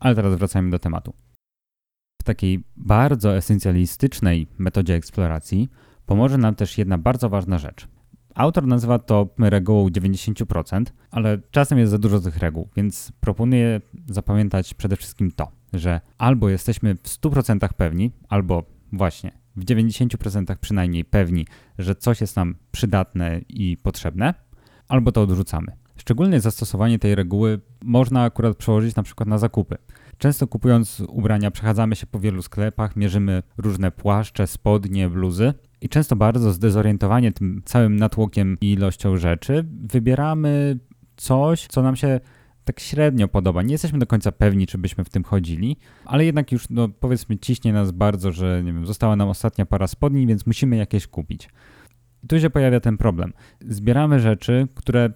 ale 0.00 0.14
teraz 0.14 0.34
wracajmy 0.34 0.70
do 0.70 0.78
tematu. 0.78 1.14
W 2.20 2.24
takiej 2.24 2.64
bardzo 2.76 3.36
esencjalistycznej 3.36 4.46
metodzie 4.58 4.94
eksploracji 4.94 5.68
pomoże 6.06 6.38
nam 6.38 6.54
też 6.54 6.78
jedna 6.78 6.98
bardzo 6.98 7.28
ważna 7.28 7.58
rzecz. 7.58 7.88
Autor 8.34 8.66
nazywa 8.66 8.98
to 8.98 9.28
regułą 9.38 9.88
90%, 9.88 10.84
ale 11.10 11.38
czasem 11.50 11.78
jest 11.78 11.90
za 11.90 11.98
dużo 11.98 12.20
tych 12.20 12.38
reguł, 12.38 12.68
więc 12.76 13.12
proponuję 13.20 13.80
zapamiętać 14.08 14.74
przede 14.74 14.96
wszystkim 14.96 15.30
to, 15.30 15.50
że 15.72 16.00
albo 16.18 16.48
jesteśmy 16.48 16.94
w 16.94 17.02
100% 17.02 17.68
pewni, 17.76 18.10
albo 18.28 18.64
właśnie 18.92 19.32
w 19.56 19.64
90% 19.64 20.56
przynajmniej 20.56 21.04
pewni, 21.04 21.46
że 21.78 21.94
coś 21.94 22.20
jest 22.20 22.36
nam 22.36 22.54
przydatne 22.72 23.40
i 23.48 23.76
potrzebne, 23.76 24.34
albo 24.88 25.12
to 25.12 25.22
odrzucamy. 25.22 25.79
Szczególne 26.00 26.40
zastosowanie 26.40 26.98
tej 26.98 27.14
reguły 27.14 27.60
można 27.84 28.22
akurat 28.22 28.56
przełożyć 28.56 28.96
na 28.96 29.02
przykład 29.02 29.28
na 29.28 29.38
zakupy. 29.38 29.76
Często 30.18 30.46
kupując 30.46 31.00
ubrania 31.08 31.50
przechadzamy 31.50 31.96
się 31.96 32.06
po 32.06 32.20
wielu 32.20 32.42
sklepach, 32.42 32.96
mierzymy 32.96 33.42
różne 33.58 33.90
płaszcze, 33.90 34.46
spodnie, 34.46 35.08
bluzy 35.08 35.54
i 35.80 35.88
często 35.88 36.16
bardzo 36.16 36.52
zdezorientowani 36.52 37.32
tym 37.32 37.62
całym 37.64 37.96
natłokiem 37.96 38.56
i 38.60 38.72
ilością 38.72 39.16
rzeczy 39.16 39.66
wybieramy 39.82 40.78
coś, 41.16 41.66
co 41.66 41.82
nam 41.82 41.96
się 41.96 42.20
tak 42.64 42.80
średnio 42.80 43.28
podoba. 43.28 43.62
Nie 43.62 43.72
jesteśmy 43.72 43.98
do 43.98 44.06
końca 44.06 44.32
pewni, 44.32 44.66
czy 44.66 44.78
byśmy 44.78 45.04
w 45.04 45.08
tym 45.10 45.24
chodzili, 45.24 45.76
ale 46.04 46.24
jednak 46.24 46.52
już, 46.52 46.70
no 46.70 46.88
powiedzmy, 46.88 47.38
ciśnie 47.38 47.72
nas 47.72 47.90
bardzo, 47.90 48.32
że 48.32 48.62
nie 48.64 48.72
wiem, 48.72 48.86
została 48.86 49.16
nam 49.16 49.28
ostatnia 49.28 49.66
para 49.66 49.86
spodni, 49.86 50.26
więc 50.26 50.46
musimy 50.46 50.76
jakieś 50.76 51.06
kupić. 51.06 51.48
I 52.24 52.26
tu 52.26 52.40
się 52.40 52.50
pojawia 52.50 52.80
ten 52.80 52.96
problem. 52.96 53.32
Zbieramy 53.60 54.20
rzeczy, 54.20 54.68
które 54.74 55.10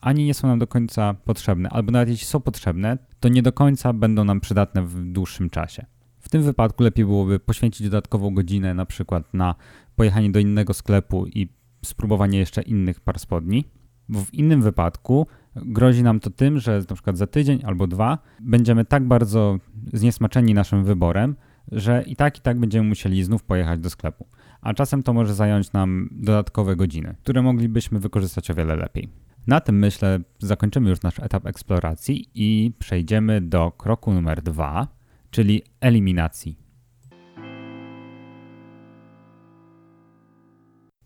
ani 0.00 0.24
nie 0.24 0.34
są 0.34 0.48
nam 0.48 0.58
do 0.58 0.66
końca 0.66 1.14
potrzebne, 1.14 1.68
albo 1.68 1.92
nawet 1.92 2.08
jeśli 2.08 2.26
są 2.26 2.40
potrzebne, 2.40 2.98
to 3.20 3.28
nie 3.28 3.42
do 3.42 3.52
końca 3.52 3.92
będą 3.92 4.24
nam 4.24 4.40
przydatne 4.40 4.82
w 4.82 5.12
dłuższym 5.12 5.50
czasie. 5.50 5.86
W 6.20 6.28
tym 6.28 6.42
wypadku 6.42 6.82
lepiej 6.82 7.04
byłoby 7.04 7.40
poświęcić 7.40 7.90
dodatkową 7.90 8.34
godzinę 8.34 8.74
na 8.74 8.86
przykład 8.86 9.34
na 9.34 9.54
pojechanie 9.96 10.30
do 10.30 10.38
innego 10.38 10.74
sklepu 10.74 11.26
i 11.26 11.48
spróbowanie 11.84 12.38
jeszcze 12.38 12.62
innych 12.62 13.00
par 13.00 13.18
spodni. 13.18 13.64
W 14.08 14.34
innym 14.34 14.62
wypadku 14.62 15.26
grozi 15.56 16.02
nam 16.02 16.20
to 16.20 16.30
tym, 16.30 16.58
że 16.58 16.82
na 16.88 16.94
przykład 16.94 17.18
za 17.18 17.26
tydzień 17.26 17.60
albo 17.64 17.86
dwa 17.86 18.18
będziemy 18.40 18.84
tak 18.84 19.04
bardzo 19.04 19.58
zniesmaczeni 19.92 20.54
naszym 20.54 20.84
wyborem, 20.84 21.36
że 21.72 22.02
i 22.06 22.16
tak 22.16 22.38
i 22.38 22.40
tak 22.40 22.60
będziemy 22.60 22.88
musieli 22.88 23.24
znów 23.24 23.42
pojechać 23.42 23.80
do 23.80 23.90
sklepu. 23.90 24.26
A 24.60 24.74
czasem 24.74 25.02
to 25.02 25.12
może 25.12 25.34
zająć 25.34 25.72
nam 25.72 26.08
dodatkowe 26.12 26.76
godziny, 26.76 27.14
które 27.22 27.42
moglibyśmy 27.42 28.00
wykorzystać 28.00 28.50
o 28.50 28.54
wiele 28.54 28.76
lepiej. 28.76 29.08
Na 29.46 29.60
tym 29.60 29.78
myślę 29.78 30.20
zakończymy 30.38 30.90
już 30.90 31.02
nasz 31.02 31.18
etap 31.18 31.46
eksploracji 31.46 32.30
i 32.34 32.72
przejdziemy 32.78 33.40
do 33.40 33.70
kroku 33.70 34.12
numer 34.12 34.42
dwa, 34.42 34.88
czyli 35.30 35.62
eliminacji. 35.80 36.58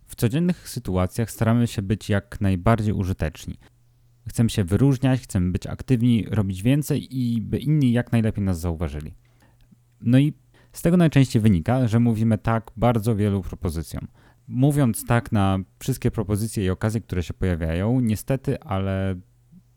W 0.06 0.16
codziennych 0.16 0.68
sytuacjach 0.68 1.30
staramy 1.30 1.66
się 1.66 1.82
być 1.82 2.08
jak 2.08 2.40
najbardziej 2.40 2.94
użyteczni. 2.94 3.58
Chcemy 4.28 4.50
się 4.50 4.64
wyróżniać, 4.64 5.20
chcemy 5.20 5.50
być 5.52 5.66
aktywni, 5.66 6.26
robić 6.30 6.62
więcej 6.62 7.18
i 7.18 7.40
by 7.40 7.58
inni 7.58 7.92
jak 7.92 8.12
najlepiej 8.12 8.44
nas 8.44 8.60
zauważyli. 8.60 9.14
No 10.00 10.18
i 10.18 10.32
z 10.72 10.82
tego 10.82 10.96
najczęściej 10.96 11.42
wynika, 11.42 11.88
że 11.88 12.00
mówimy 12.00 12.38
tak 12.38 12.70
bardzo 12.76 13.16
wielu 13.16 13.42
propozycjom. 13.42 14.06
Mówiąc 14.48 15.06
tak 15.06 15.32
na 15.32 15.58
wszystkie 15.78 16.10
propozycje 16.10 16.64
i 16.64 16.70
okazje, 16.70 17.00
które 17.00 17.22
się 17.22 17.34
pojawiają, 17.34 18.00
niestety, 18.00 18.60
ale 18.60 19.20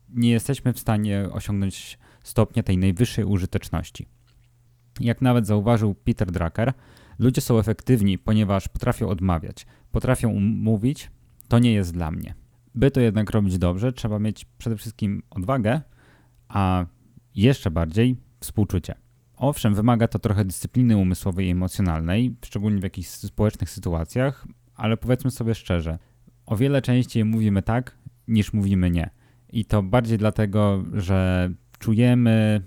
nie 0.10 0.30
jesteśmy 0.30 0.74
w 0.74 0.80
stanie 0.80 1.30
osiągnąć 1.32 2.00
stopnia 2.24 2.64
tej 2.64 2.78
najwyższej 2.78 3.26
użyteczności. 3.26 4.08
Jak 5.00 5.22
nawet 5.22 5.48
zauważył 5.48 5.96
Peter 5.96 6.32
Drucker, 6.32 6.74
ludzie 7.20 7.42
są 7.42 7.60
efektywni, 7.60 8.18
ponieważ 8.18 8.68
potrafią 8.68 9.10
odmawiać, 9.10 9.66
potrafią 9.92 10.40
mówić, 10.40 11.12
to 11.48 11.60
nie 11.60 11.74
jest 11.74 11.94
dla 11.94 12.12
mnie. 12.12 12.36
By 12.76 12.92
to 12.92 13.02
jednak 13.02 13.30
robić 13.30 13.58
dobrze, 13.58 13.94
trzeba 13.94 14.20
mieć 14.20 14.46
przede 14.58 14.78
wszystkim 14.78 15.24
odwagę, 15.30 15.82
a 16.48 16.86
jeszcze 17.36 17.72
bardziej 17.72 18.16
współczucie. 18.40 18.96
Owszem, 19.38 19.76
wymaga 19.76 20.08
to 20.08 20.20
trochę 20.20 20.46
dyscypliny 20.46 20.98
umysłowej 20.98 21.48
i 21.48 21.50
emocjonalnej, 21.50 22.36
szczególnie 22.46 22.80
w 22.80 22.84
jakichś 22.84 23.08
społecznych 23.08 23.70
sytuacjach, 23.70 24.48
ale 24.76 24.98
powiedzmy 24.98 25.32
sobie 25.32 25.56
szczerze, 25.56 26.00
o 26.46 26.56
wiele 26.56 26.82
częściej 26.82 27.26
mówimy 27.26 27.62
tak, 27.62 27.98
niż 28.28 28.54
mówimy 28.54 28.92
nie. 28.92 29.10
I 29.50 29.66
to 29.66 29.84
bardziej 29.84 30.18
dlatego, 30.18 30.84
że 30.94 31.50
czujemy, 31.80 32.62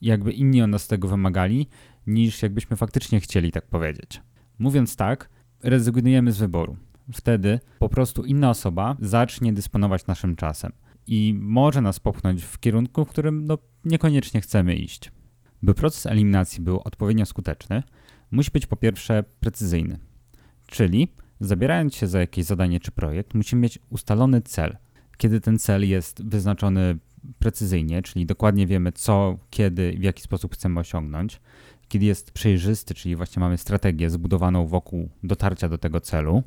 jakby 0.00 0.32
inni 0.32 0.62
od 0.62 0.70
nas 0.70 0.88
tego 0.88 1.08
wymagali, 1.08 1.68
niż 2.06 2.42
jakbyśmy 2.42 2.76
faktycznie 2.76 3.20
chcieli 3.20 3.52
tak 3.52 3.66
powiedzieć. 3.66 4.22
Mówiąc 4.58 4.96
tak, 4.96 5.28
rezygnujemy 5.62 6.32
z 6.32 6.38
wyboru. 6.38 6.76
Wtedy 7.12 7.60
po 7.78 7.88
prostu 7.88 8.24
inna 8.24 8.50
osoba 8.50 8.96
zacznie 9.00 9.52
dysponować 9.52 10.06
naszym 10.06 10.36
czasem 10.36 10.72
i 11.06 11.34
może 11.40 11.80
nas 11.80 12.00
popchnąć 12.00 12.44
w 12.44 12.58
kierunku, 12.58 13.04
w 13.04 13.08
którym 13.08 13.44
no, 13.44 13.58
niekoniecznie 13.84 14.40
chcemy 14.40 14.76
iść. 14.76 15.12
By 15.62 15.74
proces 15.74 16.06
eliminacji 16.06 16.62
był 16.62 16.80
odpowiednio 16.84 17.26
skuteczny, 17.26 17.82
musi 18.30 18.50
być 18.50 18.66
po 18.66 18.76
pierwsze 18.76 19.24
precyzyjny, 19.40 19.98
czyli 20.66 21.08
zabierając 21.40 21.94
się 21.94 22.06
za 22.06 22.20
jakieś 22.20 22.44
zadanie 22.44 22.80
czy 22.80 22.90
projekt, 22.90 23.34
musimy 23.34 23.62
mieć 23.62 23.78
ustalony 23.90 24.40
cel. 24.40 24.76
Kiedy 25.16 25.40
ten 25.40 25.58
cel 25.58 25.88
jest 25.88 26.24
wyznaczony 26.24 26.98
precyzyjnie, 27.38 28.02
czyli 28.02 28.26
dokładnie 28.26 28.66
wiemy 28.66 28.92
co, 28.92 29.38
kiedy 29.50 29.92
i 29.92 29.98
w 29.98 30.02
jaki 30.02 30.22
sposób 30.22 30.54
chcemy 30.54 30.80
osiągnąć, 30.80 31.40
kiedy 31.88 32.06
jest 32.06 32.32
przejrzysty, 32.32 32.94
czyli 32.94 33.16
właśnie 33.16 33.40
mamy 33.40 33.58
strategię 33.58 34.10
zbudowaną 34.10 34.66
wokół 34.66 35.08
dotarcia 35.22 35.68
do 35.68 35.78
tego 35.78 36.00
celu, 36.00 36.42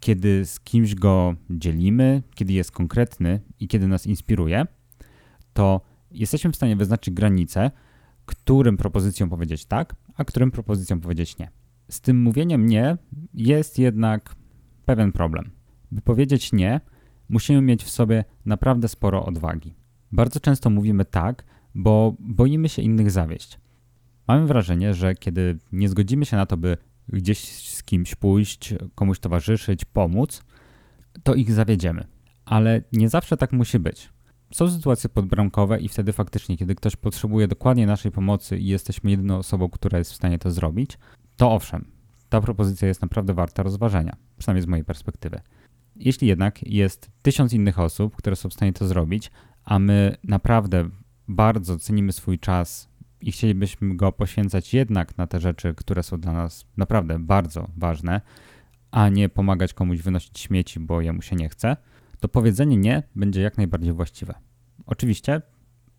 kiedy 0.00 0.46
z 0.46 0.60
kimś 0.60 0.94
go 0.94 1.34
dzielimy, 1.50 2.22
kiedy 2.34 2.52
jest 2.52 2.72
konkretny 2.72 3.40
i 3.60 3.68
kiedy 3.68 3.88
nas 3.88 4.06
inspiruje, 4.06 4.66
to 5.52 5.80
jesteśmy 6.10 6.52
w 6.52 6.56
stanie 6.56 6.76
wyznaczyć 6.76 7.14
granice, 7.14 7.70
którym 8.26 8.76
propozycjom 8.76 9.30
powiedzieć 9.30 9.64
tak, 9.64 9.96
a 10.14 10.24
którym 10.24 10.50
propozycjom 10.50 11.00
powiedzieć 11.00 11.38
nie. 11.38 11.50
Z 11.90 12.00
tym 12.00 12.22
mówieniem 12.22 12.66
nie 12.66 12.96
jest 13.34 13.78
jednak 13.78 14.34
pewien 14.84 15.12
problem. 15.12 15.50
By 15.92 16.00
powiedzieć 16.00 16.52
nie, 16.52 16.80
musimy 17.28 17.60
mieć 17.62 17.84
w 17.84 17.90
sobie 17.90 18.24
naprawdę 18.44 18.88
sporo 18.88 19.26
odwagi. 19.26 19.74
Bardzo 20.12 20.40
często 20.40 20.70
mówimy 20.70 21.04
tak, 21.04 21.44
bo 21.74 22.16
boimy 22.18 22.68
się 22.68 22.82
innych 22.82 23.10
zawieść. 23.10 23.60
Mamy 24.28 24.46
wrażenie, 24.46 24.94
że 24.94 25.14
kiedy 25.14 25.58
nie 25.72 25.88
zgodzimy 25.88 26.24
się 26.24 26.36
na 26.36 26.46
to, 26.46 26.56
by 26.56 26.76
gdzieś 27.08 27.68
z 27.68 27.82
kimś 27.82 28.14
pójść, 28.14 28.74
komuś 28.94 29.18
towarzyszyć, 29.18 29.84
pomóc, 29.84 30.44
to 31.22 31.34
ich 31.34 31.52
zawiedziemy. 31.52 32.06
Ale 32.44 32.82
nie 32.92 33.08
zawsze 33.08 33.36
tak 33.36 33.52
musi 33.52 33.78
być. 33.78 34.11
Są 34.52 34.70
sytuacje 34.70 35.10
podbramkowe 35.10 35.80
i 35.80 35.88
wtedy 35.88 36.12
faktycznie, 36.12 36.56
kiedy 36.56 36.74
ktoś 36.74 36.96
potrzebuje 36.96 37.48
dokładnie 37.48 37.86
naszej 37.86 38.12
pomocy 38.12 38.58
i 38.58 38.66
jesteśmy 38.66 39.10
jedyną 39.10 39.38
osobą, 39.38 39.68
która 39.68 39.98
jest 39.98 40.12
w 40.12 40.16
stanie 40.16 40.38
to 40.38 40.50
zrobić, 40.50 40.98
to 41.36 41.52
owszem, 41.52 41.84
ta 42.28 42.40
propozycja 42.40 42.88
jest 42.88 43.02
naprawdę 43.02 43.34
warta 43.34 43.62
rozważenia, 43.62 44.16
przynajmniej 44.38 44.62
z 44.62 44.66
mojej 44.66 44.84
perspektywy. 44.84 45.40
Jeśli 45.96 46.28
jednak 46.28 46.62
jest 46.62 47.10
tysiąc 47.22 47.52
innych 47.52 47.78
osób, 47.78 48.16
które 48.16 48.36
są 48.36 48.48
w 48.48 48.54
stanie 48.54 48.72
to 48.72 48.86
zrobić, 48.86 49.30
a 49.64 49.78
my 49.78 50.16
naprawdę 50.24 50.88
bardzo 51.28 51.78
cenimy 51.78 52.12
swój 52.12 52.38
czas 52.38 52.88
i 53.20 53.32
chcielibyśmy 53.32 53.96
go 53.96 54.12
poświęcać 54.12 54.74
jednak 54.74 55.18
na 55.18 55.26
te 55.26 55.40
rzeczy, 55.40 55.74
które 55.74 56.02
są 56.02 56.20
dla 56.20 56.32
nas 56.32 56.66
naprawdę 56.76 57.18
bardzo 57.18 57.68
ważne, 57.76 58.20
a 58.90 59.08
nie 59.08 59.28
pomagać 59.28 59.74
komuś 59.74 60.02
wynosić 60.02 60.40
śmieci, 60.40 60.80
bo 60.80 61.00
jemu 61.00 61.22
się 61.22 61.36
nie 61.36 61.48
chce, 61.48 61.76
to 62.22 62.28
powiedzenie 62.28 62.76
nie 62.76 63.02
będzie 63.16 63.42
jak 63.42 63.56
najbardziej 63.56 63.92
właściwe. 63.92 64.34
Oczywiście 64.86 65.42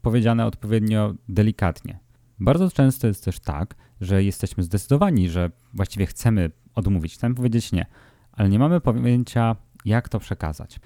powiedziane 0.02 0.46
odpowiednio 0.46 1.14
delikatnie. 1.30 2.00
Bardzo 2.40 2.72
często 2.72 3.08
jest 3.08 3.26
też 3.26 3.40
tak, 3.40 3.76
że 4.02 4.24
jesteśmy 4.24 4.64
zdecydowani, 4.64 5.30
że 5.30 5.52
właściwie 5.74 6.06
chcemy 6.06 6.52
odmówić, 6.76 7.14
chcemy 7.14 7.36
powiedzieć 7.36 7.72
nie, 7.72 7.86
ale 8.32 8.50
nie 8.50 8.60
mamy 8.60 8.82
pojęcia, 8.82 9.56
jak 9.86 10.10
to 10.10 10.20
przekazać. 10.20 10.80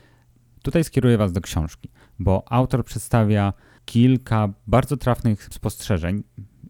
Tutaj 0.63 0.83
skieruję 0.83 1.17
Was 1.17 1.31
do 1.31 1.41
książki, 1.41 1.89
bo 2.19 2.43
autor 2.51 2.85
przedstawia 2.85 3.53
kilka 3.85 4.53
bardzo 4.67 4.97
trafnych 4.97 5.43
spostrzeżeń 5.51 6.23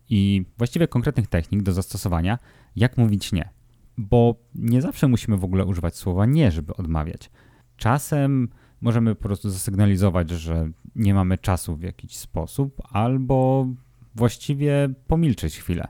i 0.09 0.45
właściwie 0.57 0.87
konkretnych 0.87 1.27
technik 1.27 1.63
do 1.63 1.73
zastosowania, 1.73 2.39
jak 2.75 2.97
mówić 2.97 3.31
nie. 3.31 3.49
Bo 3.97 4.35
nie 4.55 4.81
zawsze 4.81 5.07
musimy 5.07 5.37
w 5.37 5.43
ogóle 5.43 5.65
używać 5.65 5.95
słowa 5.95 6.25
nie, 6.25 6.51
żeby 6.51 6.75
odmawiać. 6.75 7.29
Czasem 7.77 8.49
możemy 8.81 9.15
po 9.15 9.23
prostu 9.23 9.49
zasygnalizować, 9.49 10.29
że 10.29 10.69
nie 10.95 11.13
mamy 11.13 11.37
czasu 11.37 11.75
w 11.75 11.81
jakiś 11.81 12.17
sposób, 12.17 12.81
albo 12.89 13.67
właściwie 14.15 14.89
pomilczeć 15.07 15.57
chwilę. 15.57 15.87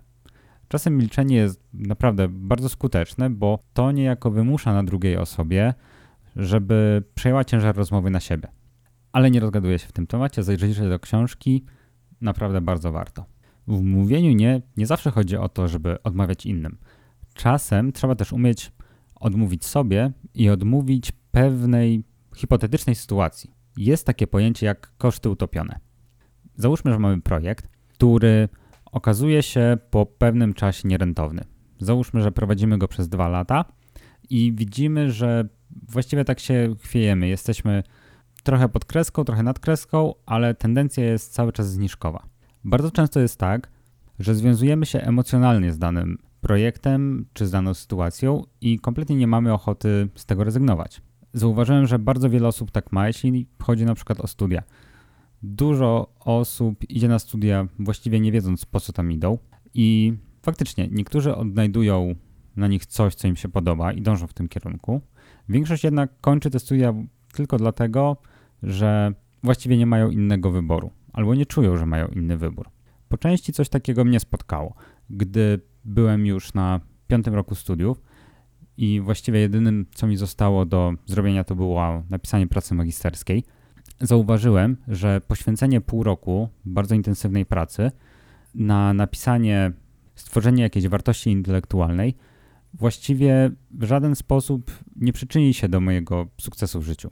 Czasem 0.67 0.97
milczenie 0.97 1.35
jest 1.35 1.63
naprawdę 1.73 2.27
bardzo 2.27 2.69
skuteczne, 2.69 3.29
bo 3.29 3.59
to 3.73 3.91
niejako 3.91 4.31
wymusza 4.31 4.73
na 4.73 4.83
drugiej 4.83 5.17
osobie, 5.17 5.73
żeby 6.35 7.03
przejęła 7.15 7.43
ciężar 7.43 7.75
rozmowy 7.75 8.09
na 8.09 8.19
siebie. 8.19 8.47
Ale 9.11 9.31
nie 9.31 9.39
rozgaduję 9.39 9.79
się 9.79 9.87
w 9.87 9.91
tym 9.91 10.07
temacie, 10.07 10.43
zajrzyjcie 10.43 10.89
do 10.89 10.99
książki, 10.99 11.65
naprawdę 12.21 12.61
bardzo 12.61 12.91
warto. 12.91 13.25
W 13.67 13.81
mówieniu 13.81 14.31
nie, 14.31 14.61
nie 14.77 14.85
zawsze 14.85 15.11
chodzi 15.11 15.37
o 15.37 15.49
to, 15.49 15.67
żeby 15.67 16.03
odmawiać 16.03 16.45
innym. 16.45 16.77
Czasem 17.33 17.91
trzeba 17.91 18.15
też 18.15 18.33
umieć 18.33 18.71
odmówić 19.15 19.65
sobie 19.65 20.11
i 20.33 20.49
odmówić 20.49 21.11
pewnej 21.31 22.03
hipotetycznej 22.35 22.95
sytuacji. 22.95 23.51
Jest 23.77 24.05
takie 24.05 24.27
pojęcie 24.27 24.65
jak 24.65 24.91
koszty 24.97 25.29
utopione. 25.29 25.79
Załóżmy, 26.55 26.91
że 26.91 26.99
mamy 26.99 27.21
projekt, 27.21 27.67
który 27.87 28.49
okazuje 28.91 29.43
się 29.43 29.77
po 29.89 30.05
pewnym 30.05 30.53
czasie 30.53 30.87
nierentowny. 30.87 31.43
Załóżmy, 31.79 32.21
że 32.21 32.31
prowadzimy 32.31 32.77
go 32.77 32.87
przez 32.87 33.09
dwa 33.09 33.27
lata 33.27 33.65
i 34.29 34.53
widzimy, 34.53 35.11
że 35.11 35.49
właściwie 35.89 36.25
tak 36.25 36.39
się 36.39 36.75
chwiejemy. 36.81 37.27
Jesteśmy 37.27 37.83
trochę 38.43 38.69
pod 38.69 38.85
kreską, 38.85 39.23
trochę 39.23 39.43
nad 39.43 39.59
kreską, 39.59 40.13
ale 40.25 40.55
tendencja 40.55 41.05
jest 41.05 41.33
cały 41.33 41.51
czas 41.51 41.71
zniżkowa. 41.71 42.27
Bardzo 42.63 42.91
często 42.91 43.19
jest 43.19 43.39
tak, 43.39 43.69
że 44.19 44.35
związujemy 44.35 44.85
się 44.85 44.99
emocjonalnie 44.99 45.73
z 45.73 45.79
danym 45.79 46.17
projektem 46.41 47.25
czy 47.33 47.47
z 47.47 47.51
daną 47.51 47.73
sytuacją 47.73 48.43
i 48.61 48.79
kompletnie 48.79 49.15
nie 49.15 49.27
mamy 49.27 49.53
ochoty 49.53 50.09
z 50.15 50.25
tego 50.25 50.43
rezygnować. 50.43 51.01
Zauważyłem, 51.37 51.87
że 51.87 51.99
bardzo 51.99 52.29
wiele 52.29 52.47
osób 52.47 52.71
tak 52.71 52.91
ma, 52.91 53.07
jeśli 53.07 53.47
chodzi 53.63 53.85
na 53.85 53.95
przykład 53.95 54.19
o 54.19 54.27
studia. 54.27 54.63
Dużo 55.43 56.13
osób 56.19 56.89
idzie 56.89 57.07
na 57.07 57.19
studia 57.19 57.67
właściwie 57.79 58.19
nie 58.19 58.31
wiedząc 58.31 58.65
po 58.65 58.79
co 58.79 58.93
tam 58.93 59.11
idą 59.11 59.37
i 59.73 60.13
faktycznie 60.41 60.87
niektórzy 60.91 61.35
odnajdują 61.35 62.15
na 62.55 62.67
nich 62.67 62.85
coś, 62.85 63.15
co 63.15 63.27
im 63.27 63.35
się 63.35 63.49
podoba 63.49 63.93
i 63.93 64.01
dążą 64.01 64.27
w 64.27 64.33
tym 64.33 64.47
kierunku. 64.47 65.01
Większość 65.49 65.83
jednak 65.83 66.21
kończy 66.21 66.49
te 66.49 66.59
studia 66.59 66.93
tylko 67.33 67.57
dlatego, 67.57 68.17
że 68.63 69.13
właściwie 69.43 69.77
nie 69.77 69.85
mają 69.85 70.09
innego 70.09 70.51
wyboru 70.51 70.91
albo 71.13 71.35
nie 71.35 71.45
czują, 71.45 71.77
że 71.77 71.85
mają 71.85 72.07
inny 72.07 72.37
wybór. 72.37 72.69
Po 73.09 73.17
części 73.17 73.53
coś 73.53 73.69
takiego 73.69 74.05
mnie 74.05 74.19
spotkało, 74.19 74.73
gdy 75.09 75.61
byłem 75.85 76.25
już 76.25 76.53
na 76.53 76.81
piątym 77.07 77.33
roku 77.33 77.55
studiów 77.55 78.01
i 78.77 79.01
właściwie 79.01 79.39
jedynym, 79.39 79.85
co 79.93 80.07
mi 80.07 80.17
zostało 80.17 80.65
do 80.65 80.93
zrobienia, 81.05 81.43
to 81.43 81.55
było 81.55 82.03
napisanie 82.09 82.47
pracy 82.47 82.75
magisterskiej. 82.75 83.43
Zauważyłem, 84.01 84.77
że 84.87 85.21
poświęcenie 85.27 85.81
pół 85.81 86.03
roku 86.03 86.49
bardzo 86.65 86.95
intensywnej 86.95 87.45
pracy 87.45 87.91
na 88.55 88.93
napisanie, 88.93 89.71
stworzenie 90.15 90.63
jakiejś 90.63 90.87
wartości 90.87 91.31
intelektualnej 91.31 92.15
właściwie 92.73 93.51
w 93.71 93.83
żaden 93.83 94.15
sposób 94.15 94.71
nie 94.95 95.13
przyczyni 95.13 95.53
się 95.53 95.69
do 95.69 95.79
mojego 95.79 96.27
sukcesu 96.41 96.81
w 96.81 96.85
życiu. 96.85 97.11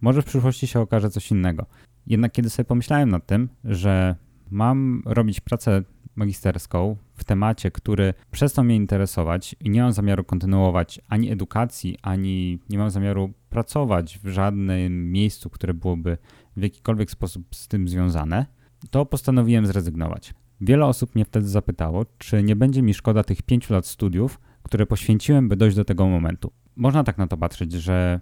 Może 0.00 0.22
w 0.22 0.24
przyszłości 0.24 0.66
się 0.66 0.80
okaże 0.80 1.10
coś 1.10 1.30
innego. 1.30 1.66
Jednak 2.06 2.32
kiedy 2.32 2.50
sobie 2.50 2.64
pomyślałem 2.64 3.08
nad 3.08 3.26
tym, 3.26 3.48
że 3.64 4.16
mam 4.50 5.02
robić 5.06 5.40
pracę 5.40 5.82
magisterską 6.16 6.96
w 7.14 7.24
temacie, 7.24 7.70
który 7.70 8.14
przestał 8.30 8.64
mnie 8.64 8.76
interesować 8.76 9.56
i 9.60 9.70
nie 9.70 9.82
mam 9.82 9.92
zamiaru 9.92 10.24
kontynuować 10.24 11.00
ani 11.08 11.30
edukacji, 11.30 11.96
ani 12.02 12.58
nie 12.70 12.78
mam 12.78 12.90
zamiaru 12.90 13.32
pracować 13.50 14.18
w 14.24 14.28
żadnym 14.28 15.12
miejscu, 15.12 15.50
które 15.50 15.74
byłoby 15.74 16.18
w 16.56 16.62
jakikolwiek 16.62 17.10
sposób 17.10 17.54
z 17.54 17.68
tym 17.68 17.88
związane, 17.88 18.46
to 18.90 19.06
postanowiłem 19.06 19.66
zrezygnować. 19.66 20.34
Wiele 20.60 20.86
osób 20.86 21.14
mnie 21.14 21.24
wtedy 21.24 21.48
zapytało, 21.48 22.06
czy 22.18 22.42
nie 22.42 22.56
będzie 22.56 22.82
mi 22.82 22.94
szkoda 22.94 23.24
tych 23.24 23.42
pięciu 23.42 23.74
lat 23.74 23.86
studiów, 23.86 24.40
które 24.62 24.86
poświęciłem, 24.86 25.48
by 25.48 25.56
dojść 25.56 25.76
do 25.76 25.84
tego 25.84 26.06
momentu. 26.06 26.52
Można 26.76 27.04
tak 27.04 27.18
na 27.18 27.26
to 27.26 27.36
patrzeć, 27.36 27.72
że 27.72 28.20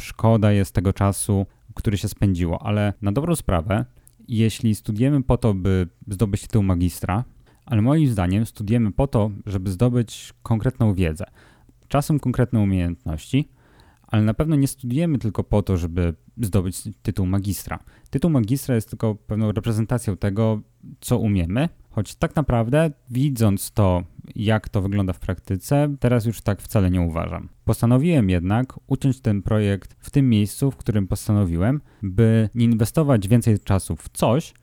szkoda 0.00 0.52
jest 0.52 0.74
tego 0.74 0.92
czasu, 0.92 1.46
który 1.74 1.98
się 1.98 2.08
spędziło, 2.08 2.66
ale 2.66 2.92
na 3.02 3.12
dobrą 3.12 3.36
sprawę, 3.36 3.84
jeśli 4.28 4.74
studiujemy 4.74 5.22
po 5.22 5.36
to, 5.36 5.54
by 5.54 5.88
zdobyć 6.08 6.42
tytuł 6.42 6.62
magistra, 6.62 7.24
ale 7.66 7.82
moim 7.82 8.08
zdaniem 8.08 8.46
studiujemy 8.46 8.92
po 8.92 9.06
to, 9.06 9.30
żeby 9.46 9.70
zdobyć 9.70 10.34
konkretną 10.42 10.94
wiedzę, 10.94 11.24
czasem 11.88 12.20
konkretne 12.20 12.60
umiejętności, 12.60 13.48
ale 14.06 14.22
na 14.22 14.34
pewno 14.34 14.56
nie 14.56 14.68
studiujemy 14.68 15.18
tylko 15.18 15.44
po 15.44 15.62
to, 15.62 15.76
żeby 15.76 16.14
zdobyć 16.36 16.82
tytuł 17.02 17.26
magistra. 17.26 17.78
Tytuł 18.10 18.30
magistra 18.30 18.74
jest 18.74 18.90
tylko 18.90 19.14
pewną 19.14 19.52
reprezentacją 19.52 20.16
tego, 20.16 20.60
co 21.00 21.18
umiemy, 21.18 21.68
choć 21.90 22.14
tak 22.14 22.36
naprawdę, 22.36 22.90
widząc 23.10 23.70
to, 23.70 24.02
jak 24.34 24.68
to 24.68 24.82
wygląda 24.82 25.12
w 25.12 25.20
praktyce, 25.20 25.96
teraz 26.00 26.26
już 26.26 26.40
tak 26.40 26.62
wcale 26.62 26.90
nie 26.90 27.00
uważam. 27.00 27.48
Postanowiłem 27.64 28.30
jednak 28.30 28.74
uciąć 28.86 29.20
ten 29.20 29.42
projekt 29.42 29.96
w 29.98 30.10
tym 30.10 30.28
miejscu, 30.28 30.70
w 30.70 30.76
którym 30.76 31.06
postanowiłem, 31.08 31.80
by 32.02 32.48
nie 32.54 32.64
inwestować 32.64 33.28
więcej 33.28 33.58
czasu 33.58 33.96
w 33.96 34.08
coś, 34.08 34.54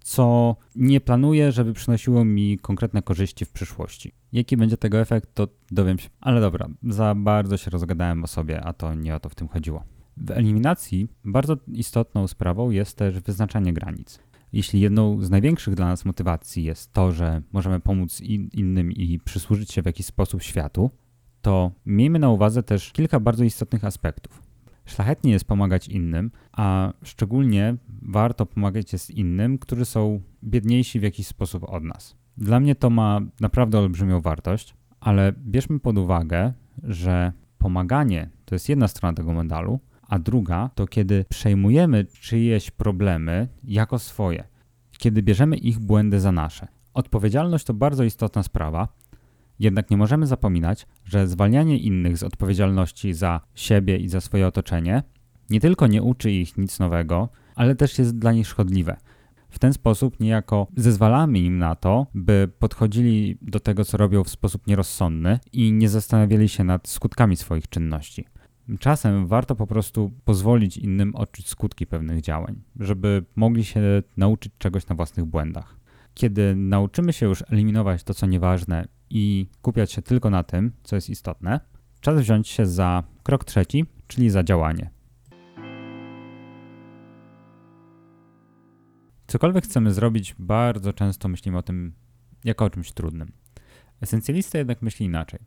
co 0.00 0.56
nie 0.76 1.00
planuję, 1.00 1.52
żeby 1.52 1.72
przynosiło 1.72 2.24
mi 2.24 2.58
konkretne 2.58 3.02
korzyści 3.02 3.44
w 3.44 3.52
przyszłości. 3.52 4.12
Jaki 4.32 4.56
będzie 4.56 4.76
tego 4.76 5.00
efekt, 5.00 5.34
to 5.34 5.48
dowiem 5.70 5.98
się. 5.98 6.08
Ale 6.20 6.40
dobra, 6.40 6.68
za 6.82 7.14
bardzo 7.14 7.56
się 7.56 7.70
rozgadałem 7.70 8.24
o 8.24 8.26
sobie, 8.26 8.60
a 8.60 8.72
to 8.72 8.94
nie 8.94 9.14
o 9.14 9.20
to 9.20 9.28
w 9.28 9.34
tym 9.34 9.48
chodziło. 9.48 9.84
W 10.16 10.30
eliminacji 10.30 11.08
bardzo 11.24 11.56
istotną 11.72 12.28
sprawą 12.28 12.70
jest 12.70 12.96
też 12.96 13.20
wyznaczanie 13.20 13.72
granic. 13.72 14.18
Jeśli 14.52 14.80
jedną 14.80 15.22
z 15.22 15.30
największych 15.30 15.74
dla 15.74 15.86
nas 15.86 16.04
motywacji 16.04 16.64
jest 16.64 16.92
to, 16.92 17.12
że 17.12 17.42
możemy 17.52 17.80
pomóc 17.80 18.20
in, 18.20 18.48
innym 18.52 18.92
i 18.92 19.18
przysłużyć 19.18 19.72
się 19.72 19.82
w 19.82 19.86
jakiś 19.86 20.06
sposób 20.06 20.42
światu, 20.42 20.90
to 21.42 21.72
miejmy 21.86 22.18
na 22.18 22.30
uwadze 22.30 22.62
też 22.62 22.92
kilka 22.92 23.20
bardzo 23.20 23.44
istotnych 23.44 23.84
aspektów. 23.84 24.42
Szlachetnie 24.84 25.32
jest 25.32 25.44
pomagać 25.44 25.88
innym, 25.88 26.30
a 26.52 26.92
szczególnie 27.02 27.76
warto 28.02 28.46
pomagać 28.46 28.92
jest 28.92 29.10
innym, 29.10 29.58
którzy 29.58 29.84
są 29.84 30.20
biedniejsi 30.44 31.00
w 31.00 31.02
jakiś 31.02 31.26
sposób 31.26 31.64
od 31.68 31.84
nas. 31.84 32.16
Dla 32.36 32.60
mnie 32.60 32.74
to 32.74 32.90
ma 32.90 33.20
naprawdę 33.40 33.78
olbrzymią 33.78 34.20
wartość, 34.20 34.74
ale 35.00 35.32
bierzmy 35.32 35.80
pod 35.80 35.98
uwagę, 35.98 36.52
że 36.82 37.32
pomaganie 37.58 38.30
to 38.44 38.54
jest 38.54 38.68
jedna 38.68 38.88
strona 38.88 39.14
tego 39.16 39.32
medalu, 39.32 39.80
a 40.12 40.18
druga 40.18 40.70
to 40.74 40.86
kiedy 40.86 41.24
przejmujemy 41.28 42.04
czyjeś 42.04 42.70
problemy 42.70 43.48
jako 43.64 43.98
swoje, 43.98 44.44
kiedy 44.98 45.22
bierzemy 45.22 45.56
ich 45.56 45.78
błędy 45.78 46.20
za 46.20 46.32
nasze. 46.32 46.68
Odpowiedzialność 46.94 47.64
to 47.64 47.74
bardzo 47.74 48.04
istotna 48.04 48.42
sprawa, 48.42 48.88
jednak 49.58 49.90
nie 49.90 49.96
możemy 49.96 50.26
zapominać, 50.26 50.86
że 51.04 51.28
zwalnianie 51.28 51.78
innych 51.78 52.16
z 52.16 52.22
odpowiedzialności 52.22 53.14
za 53.14 53.40
siebie 53.54 53.96
i 53.96 54.08
za 54.08 54.20
swoje 54.20 54.46
otoczenie 54.46 55.02
nie 55.50 55.60
tylko 55.60 55.86
nie 55.86 56.02
uczy 56.02 56.30
ich 56.32 56.58
nic 56.58 56.78
nowego, 56.78 57.28
ale 57.54 57.74
też 57.74 57.98
jest 57.98 58.18
dla 58.18 58.32
nich 58.32 58.46
szkodliwe. 58.46 58.96
W 59.48 59.58
ten 59.58 59.72
sposób 59.72 60.20
niejako 60.20 60.66
zezwalamy 60.76 61.38
im 61.38 61.58
na 61.58 61.74
to, 61.74 62.06
by 62.14 62.48
podchodzili 62.58 63.38
do 63.42 63.60
tego, 63.60 63.84
co 63.84 63.96
robią 63.96 64.24
w 64.24 64.28
sposób 64.28 64.66
nierozsądny 64.66 65.38
i 65.52 65.72
nie 65.72 65.88
zastanawiali 65.88 66.48
się 66.48 66.64
nad 66.64 66.88
skutkami 66.88 67.36
swoich 67.36 67.68
czynności. 67.68 68.24
Czasem 68.78 69.26
warto 69.26 69.56
po 69.56 69.66
prostu 69.66 70.12
pozwolić 70.24 70.76
innym 70.76 71.16
odczuć 71.16 71.48
skutki 71.48 71.86
pewnych 71.86 72.20
działań, 72.20 72.62
żeby 72.80 73.24
mogli 73.36 73.64
się 73.64 73.80
nauczyć 74.16 74.52
czegoś 74.58 74.86
na 74.86 74.94
własnych 74.94 75.26
błędach. 75.26 75.76
Kiedy 76.14 76.56
nauczymy 76.56 77.12
się 77.12 77.26
już 77.26 77.44
eliminować 77.50 78.04
to, 78.04 78.14
co 78.14 78.26
nieważne 78.26 78.88
i 79.10 79.46
kupiać 79.62 79.92
się 79.92 80.02
tylko 80.02 80.30
na 80.30 80.42
tym, 80.42 80.72
co 80.82 80.96
jest 80.96 81.10
istotne, 81.10 81.60
czas 82.00 82.20
wziąć 82.20 82.48
się 82.48 82.66
za 82.66 83.02
krok 83.22 83.44
trzeci, 83.44 83.86
czyli 84.06 84.30
za 84.30 84.42
działanie. 84.42 84.90
Cokolwiek 89.26 89.64
chcemy 89.64 89.92
zrobić, 89.92 90.34
bardzo 90.38 90.92
często 90.92 91.28
myślimy 91.28 91.58
o 91.58 91.62
tym 91.62 91.92
jako 92.44 92.64
o 92.64 92.70
czymś 92.70 92.92
trudnym. 92.92 93.32
Esencjalista 94.00 94.58
jednak 94.58 94.82
myśli 94.82 95.06
inaczej. 95.06 95.40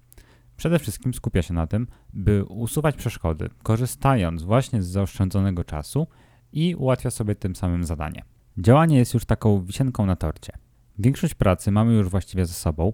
Przede 0.57 0.79
wszystkim 0.79 1.13
skupia 1.13 1.41
się 1.41 1.53
na 1.53 1.67
tym, 1.67 1.87
by 2.13 2.45
usuwać 2.45 2.95
przeszkody, 2.95 3.49
korzystając 3.63 4.43
właśnie 4.43 4.81
z 4.81 4.87
zaoszczędzonego 4.87 5.63
czasu 5.63 6.07
i 6.51 6.75
ułatwia 6.75 7.11
sobie 7.11 7.35
tym 7.35 7.55
samym 7.55 7.83
zadanie. 7.83 8.23
Działanie 8.57 8.97
jest 8.97 9.13
już 9.13 9.25
taką 9.25 9.65
wisienką 9.65 10.05
na 10.05 10.15
torcie. 10.15 10.53
Większość 10.99 11.35
pracy 11.35 11.71
mamy 11.71 11.93
już 11.93 12.09
właściwie 12.09 12.45
ze 12.45 12.53
sobą 12.53 12.93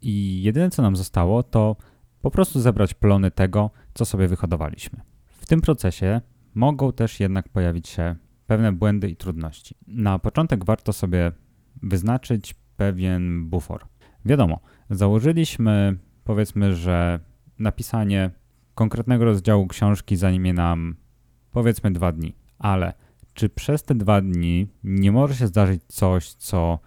i 0.00 0.42
jedyne 0.42 0.70
co 0.70 0.82
nam 0.82 0.96
zostało 0.96 1.42
to 1.42 1.76
po 2.20 2.30
prostu 2.30 2.60
zebrać 2.60 2.94
plony 2.94 3.30
tego, 3.30 3.70
co 3.94 4.04
sobie 4.04 4.28
wyhodowaliśmy. 4.28 5.00
W 5.26 5.46
tym 5.46 5.60
procesie 5.60 6.20
mogą 6.54 6.92
też 6.92 7.20
jednak 7.20 7.48
pojawić 7.48 7.88
się 7.88 8.16
pewne 8.46 8.72
błędy 8.72 9.10
i 9.10 9.16
trudności. 9.16 9.74
Na 9.86 10.18
początek 10.18 10.64
warto 10.64 10.92
sobie 10.92 11.32
wyznaczyć 11.82 12.54
pewien 12.76 13.50
bufor. 13.50 13.86
Wiadomo, 14.24 14.60
założyliśmy 14.90 15.96
powiedzmy, 16.24 16.74
że 16.74 17.20
napisanie 17.58 18.30
konkretnego 18.74 19.24
rozdziału 19.24 19.66
książki 19.66 20.16
zajmie 20.16 20.52
nam 20.52 20.96
powiedzmy 21.50 21.90
dwa 21.90 22.12
dni, 22.12 22.34
ale 22.58 22.92
czy 23.34 23.48
przez 23.48 23.82
te 23.82 23.94
dwa 23.94 24.20
dni 24.20 24.68
nie 24.84 25.12
może 25.12 25.34
się 25.34 25.46
zdarzyć 25.46 25.82
coś, 25.88 26.32
co 26.32 26.78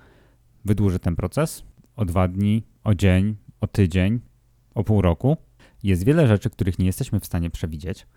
wydłuży 0.65 0.99
ten 0.99 1.15
proces 1.15 1.63
o 1.95 2.05
dwa 2.05 2.27
dni, 2.27 2.63
o 2.83 2.95
dzień, 2.95 3.35
o 3.61 3.67
tydzień, 3.67 4.19
o 4.75 4.83
pół 4.83 5.01
roku? 5.01 5.37
Jest 5.83 6.05
wiele 6.05 6.27
rzeczy, 6.27 6.49
których 6.49 6.79
nie 6.79 6.85
jesteśmy 6.85 7.19
w 7.19 7.25
stanie 7.25 7.49
przewidzieć. 7.49 8.07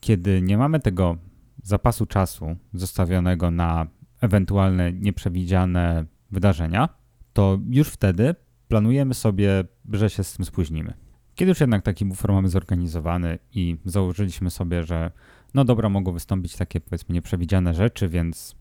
Kiedy 0.00 0.42
nie 0.42 0.58
mamy 0.58 0.80
tego 0.80 1.16
zapasu 1.62 2.06
czasu 2.06 2.56
zostawionego 2.74 3.50
na 3.50 3.86
ewentualne 4.20 4.92
nieprzewidziane 4.92 6.04
wydarzenia, 6.30 6.88
to 7.32 7.58
już 7.70 7.88
wtedy 7.88 8.34
planujemy 8.68 9.14
sobie, 9.14 9.64
że 9.92 10.10
się 10.10 10.24
z 10.24 10.32
tym 10.32 10.44
spóźnimy. 10.44 10.94
Kiedy 11.34 11.48
już 11.48 11.60
jednak 11.60 11.82
taki 11.82 12.04
bufor 12.04 12.32
mamy 12.32 12.48
zorganizowany 12.48 13.38
i 13.52 13.76
założyliśmy 13.84 14.50
sobie, 14.50 14.82
że 14.82 15.10
no 15.54 15.64
dobra, 15.64 15.88
mogą 15.88 16.12
wystąpić 16.12 16.56
takie 16.56 16.80
powiedzmy 16.80 17.12
nieprzewidziane 17.12 17.74
rzeczy, 17.74 18.08
więc 18.08 18.56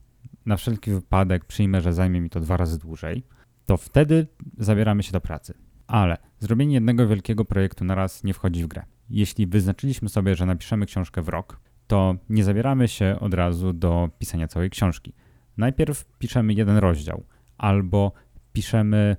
na 0.45 0.57
wszelki 0.57 0.91
wypadek 0.91 1.45
przyjmę, 1.45 1.81
że 1.81 1.93
zajmie 1.93 2.21
mi 2.21 2.29
to 2.29 2.39
dwa 2.39 2.57
razy 2.57 2.79
dłużej, 2.79 3.23
to 3.65 3.77
wtedy 3.77 4.27
zabieramy 4.57 5.03
się 5.03 5.11
do 5.11 5.21
pracy. 5.21 5.53
Ale 5.87 6.17
zrobienie 6.39 6.73
jednego 6.73 7.07
wielkiego 7.07 7.45
projektu 7.45 7.85
na 7.85 7.95
raz 7.95 8.23
nie 8.23 8.33
wchodzi 8.33 8.63
w 8.63 8.67
grę. 8.67 8.85
Jeśli 9.09 9.47
wyznaczyliśmy 9.47 10.09
sobie, 10.09 10.35
że 10.35 10.45
napiszemy 10.45 10.85
książkę 10.85 11.21
w 11.21 11.29
rok, 11.29 11.59
to 11.87 12.15
nie 12.29 12.43
zabieramy 12.43 12.87
się 12.87 13.17
od 13.19 13.33
razu 13.33 13.73
do 13.73 14.09
pisania 14.19 14.47
całej 14.47 14.69
książki. 14.69 15.13
Najpierw 15.57 16.05
piszemy 16.19 16.53
jeden 16.53 16.77
rozdział, 16.77 17.23
albo 17.57 18.11
piszemy 18.53 19.15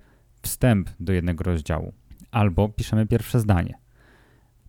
wstęp 0.47 0.91
do 1.01 1.13
jednego 1.13 1.45
rozdziału, 1.45 1.93
albo 2.31 2.69
piszemy 2.69 3.07
pierwsze 3.07 3.41
zdanie. 3.41 3.79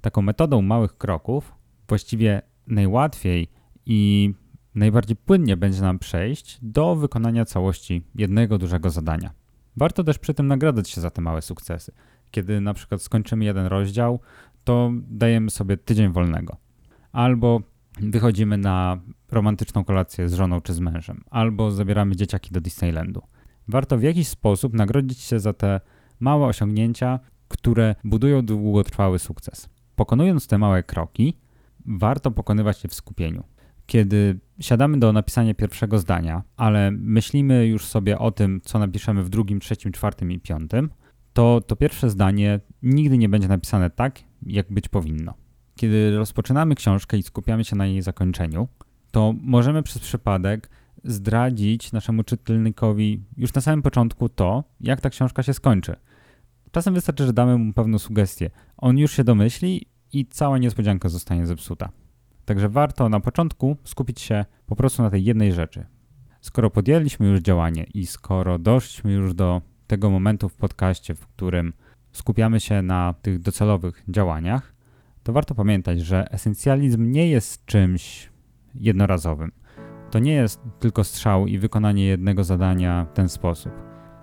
Taką 0.01 0.21
metodą 0.21 0.61
małych 0.61 0.97
kroków 0.97 1.55
właściwie 1.87 2.41
najłatwiej 2.67 3.47
i 3.85 4.33
najbardziej 4.75 5.15
płynnie 5.15 5.57
będzie 5.57 5.81
nam 5.81 5.99
przejść 5.99 6.59
do 6.61 6.95
wykonania 6.95 7.45
całości 7.45 8.03
jednego 8.15 8.57
dużego 8.57 8.89
zadania. 8.89 9.31
Warto 9.77 10.03
też 10.03 10.19
przy 10.19 10.33
tym 10.33 10.47
nagradzać 10.47 10.89
się 10.89 11.01
za 11.01 11.09
te 11.09 11.21
małe 11.21 11.41
sukcesy. 11.41 11.91
Kiedy 12.31 12.61
na 12.61 12.73
przykład 12.73 13.01
skończymy 13.01 13.45
jeden 13.45 13.65
rozdział, 13.65 14.19
to 14.63 14.91
dajemy 15.09 15.49
sobie 15.49 15.77
tydzień 15.77 16.11
wolnego. 16.11 16.57
Albo 17.11 17.61
wychodzimy 17.99 18.57
na 18.57 19.01
romantyczną 19.31 19.83
kolację 19.83 20.29
z 20.29 20.33
żoną 20.33 20.61
czy 20.61 20.73
z 20.73 20.79
mężem, 20.79 21.23
albo 21.29 21.71
zabieramy 21.71 22.15
dzieciaki 22.15 22.51
do 22.51 22.61
Disneylandu. 22.61 23.21
Warto 23.67 23.97
w 23.97 24.03
jakiś 24.03 24.27
sposób 24.27 24.73
nagrodzić 24.73 25.19
się 25.19 25.39
za 25.39 25.53
te 25.53 25.81
małe 26.19 26.45
osiągnięcia, 26.45 27.19
które 27.47 27.95
budują 28.03 28.45
długotrwały 28.45 29.19
sukces. 29.19 29.69
Pokonując 29.95 30.47
te 30.47 30.57
małe 30.57 30.83
kroki, 30.83 31.37
warto 31.85 32.31
pokonywać 32.31 32.83
je 32.83 32.89
w 32.89 32.93
skupieniu. 32.93 33.43
Kiedy 33.85 34.39
siadamy 34.59 34.99
do 34.99 35.13
napisania 35.13 35.53
pierwszego 35.53 35.99
zdania, 35.99 36.43
ale 36.57 36.91
myślimy 36.91 37.67
już 37.67 37.85
sobie 37.85 38.19
o 38.19 38.31
tym, 38.31 38.61
co 38.63 38.79
napiszemy 38.79 39.23
w 39.23 39.29
drugim, 39.29 39.59
trzecim, 39.59 39.91
czwartym 39.91 40.31
i 40.31 40.39
piątym, 40.39 40.89
to 41.33 41.61
to 41.61 41.75
pierwsze 41.75 42.09
zdanie 42.09 42.59
nigdy 42.83 43.17
nie 43.17 43.29
będzie 43.29 43.47
napisane 43.47 43.89
tak, 43.89 44.19
jak 44.45 44.73
być 44.73 44.89
powinno. 44.89 45.33
Kiedy 45.75 46.17
rozpoczynamy 46.17 46.75
książkę 46.75 47.17
i 47.17 47.23
skupiamy 47.23 47.63
się 47.63 47.75
na 47.75 47.85
jej 47.85 48.01
zakończeniu, 48.01 48.67
to 49.11 49.33
możemy 49.41 49.83
przez 49.83 50.01
przypadek 50.01 50.69
zdradzić 51.07 51.91
naszemu 51.91 52.23
czytelnikowi 52.23 53.23
już 53.37 53.53
na 53.53 53.61
samym 53.61 53.81
początku 53.81 54.29
to, 54.29 54.63
jak 54.81 55.01
ta 55.01 55.09
książka 55.09 55.43
się 55.43 55.53
skończy. 55.53 55.95
Czasem 56.71 56.93
wystarczy, 56.93 57.25
że 57.25 57.33
damy 57.33 57.57
mu 57.57 57.73
pewną 57.73 57.99
sugestię. 57.99 58.49
On 58.77 58.97
już 58.97 59.11
się 59.11 59.23
domyśli 59.23 59.85
i 60.13 60.25
cała 60.25 60.57
niespodzianka 60.57 61.09
zostanie 61.09 61.47
zepsuta. 61.47 61.89
Także 62.45 62.69
warto 62.69 63.09
na 63.09 63.19
początku 63.19 63.77
skupić 63.83 64.21
się 64.21 64.45
po 64.65 64.75
prostu 64.75 65.03
na 65.03 65.09
tej 65.09 65.23
jednej 65.23 65.53
rzeczy. 65.53 65.85
Skoro 66.41 66.69
podjęliśmy 66.69 67.27
już 67.27 67.39
działanie 67.39 67.83
i 67.93 68.05
skoro 68.05 68.59
doszliśmy 68.59 69.13
już 69.13 69.33
do 69.33 69.61
tego 69.87 70.09
momentu 70.09 70.49
w 70.49 70.55
podcaście, 70.55 71.15
w 71.15 71.27
którym 71.27 71.73
skupiamy 72.11 72.59
się 72.59 72.81
na 72.81 73.13
tych 73.21 73.39
docelowych 73.39 74.03
działaniach, 74.07 74.75
to 75.23 75.33
warto 75.33 75.55
pamiętać, 75.55 76.01
że 76.01 76.31
esencjalizm 76.31 77.11
nie 77.11 77.29
jest 77.29 77.65
czymś 77.65 78.29
jednorazowym. 78.75 79.51
To 80.11 80.19
nie 80.19 80.33
jest 80.33 80.61
tylko 80.79 81.03
strzał 81.03 81.47
i 81.47 81.59
wykonanie 81.59 82.05
jednego 82.05 82.43
zadania 82.43 83.05
w 83.05 83.13
ten 83.13 83.29
sposób. 83.29 83.71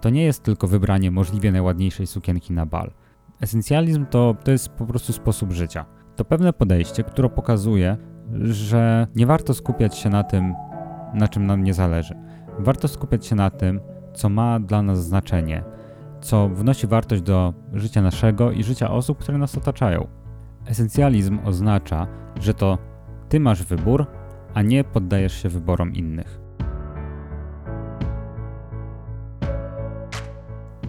To 0.01 0.11
nie 0.11 0.25
jest 0.25 0.42
tylko 0.42 0.68
wybranie 0.68 1.11
możliwie 1.11 1.53
najładniejszej 1.53 2.07
sukienki 2.07 2.53
na 2.53 2.66
bal. 2.66 2.92
Esencjalizm 3.40 4.07
to, 4.07 4.37
to 4.44 4.51
jest 4.51 4.68
po 4.68 4.87
prostu 4.87 5.12
sposób 5.12 5.53
życia. 5.53 5.85
To 6.16 6.25
pewne 6.25 6.53
podejście, 6.53 7.05
które 7.05 7.29
pokazuje, 7.29 7.97
że 8.40 9.07
nie 9.14 9.27
warto 9.27 9.55
skupiać 9.55 9.99
się 9.99 10.11
na 10.11 10.25
tym, 10.25 10.55
na 11.14 11.29
czym 11.29 11.47
nam 11.47 11.64
nie 11.64 11.75
zależy. 11.75 12.14
Warto 12.59 12.88
skupiać 12.88 13.27
się 13.27 13.37
na 13.37 13.51
tym, 13.51 13.81
co 14.14 14.29
ma 14.29 14.61
dla 14.61 14.83
nas 14.83 15.05
znaczenie, 15.05 15.64
co 16.20 16.49
wnosi 16.49 16.87
wartość 16.87 17.23
do 17.23 17.55
życia 17.73 18.03
naszego 18.03 18.51
i 18.51 18.62
życia 18.62 18.90
osób, 18.90 19.18
które 19.18 19.38
nas 19.38 19.59
otaczają. 19.59 20.07
Esencjalizm 20.66 21.38
oznacza, 21.44 22.07
że 22.40 22.55
to 22.55 22.79
ty 23.29 23.40
masz 23.40 23.62
wybór, 23.62 24.07
a 24.54 24.62
nie 24.62 24.84
poddajesz 24.84 25.42
się 25.42 25.48
wyborom 25.48 25.94
innych. 25.94 26.40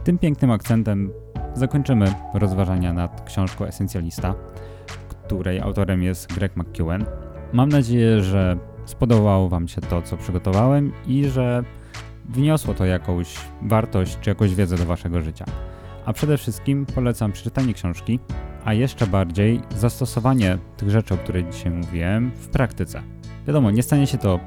Tym 0.04 0.17
pięknym 0.17 0.51
akcentem 0.51 1.12
zakończymy 1.54 2.06
rozważania 2.34 2.93
nad 2.93 3.21
książką 3.21 3.65
Esencjalista, 3.65 4.36
której 5.25 5.60
autorem 5.60 6.04
jest 6.04 6.34
Greg 6.34 6.56
McEwen. 6.56 7.06
Mam 7.54 7.69
nadzieję, 7.69 8.21
że 8.21 8.58
spodobało 8.86 9.49
Wam 9.49 9.67
się 9.67 9.82
to, 9.82 10.01
co 10.01 10.17
przygotowałem 10.17 10.91
i 11.08 11.25
że 11.25 11.63
wniosło 12.30 12.73
to 12.73 12.86
jakąś 12.86 13.36
wartość 13.62 14.19
czy 14.21 14.30
jakąś 14.30 14.56
wiedzę 14.56 14.78
do 14.78 14.86
Waszego 14.86 15.21
życia. 15.21 15.45
A 16.06 16.13
przede 16.13 16.38
wszystkim 16.38 16.86
polecam 16.86 17.32
przeczytanie 17.32 17.73
książki, 17.73 18.19
a 18.65 18.73
jeszcze 18.73 19.08
bardziej 19.08 19.62
zastosowanie 19.78 20.58
tych 20.78 20.89
rzeczy, 20.89 21.13
o 21.13 21.17
których 21.17 21.49
dzisiaj 21.49 21.71
mówiłem, 21.71 22.32
w 22.36 22.47
praktyce. 22.47 23.14
Wiadomo, 23.48 23.72
nie 23.72 23.84
stanie 23.84 24.08
się 24.08 24.18
to 24.18 24.40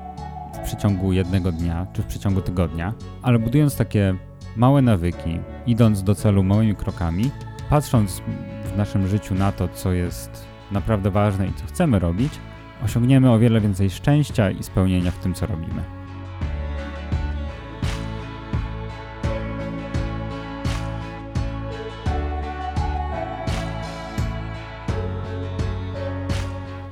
w 0.54 0.58
przeciągu 0.58 1.12
jednego 1.12 1.52
dnia 1.52 1.86
czy 1.92 2.02
w 2.02 2.06
przeciągu 2.06 2.40
tygodnia, 2.40 2.94
ale 3.22 3.38
budując 3.38 3.76
takie 3.76 4.14
małe 4.56 4.82
nawyki, 4.82 5.38
idąc 5.66 6.02
do 6.02 6.14
celu 6.14 6.42
małymi 6.42 6.74
krokami, 6.74 7.30
patrząc 7.70 8.22
w 8.74 8.76
naszym 8.76 9.08
życiu 9.08 9.34
na 9.34 9.52
to, 9.52 9.68
co 9.68 9.92
jest 9.92 10.46
naprawdę 10.72 11.10
ważne 11.10 11.46
i 11.46 11.54
co 11.54 11.66
chcemy 11.66 11.98
robić, 11.98 12.32
osiągniemy 12.84 13.30
o 13.30 13.38
wiele 13.38 13.60
więcej 13.60 13.90
szczęścia 13.90 14.50
i 14.50 14.62
spełnienia 14.62 15.10
w 15.10 15.18
tym, 15.18 15.34
co 15.34 15.46
robimy. 15.46 15.97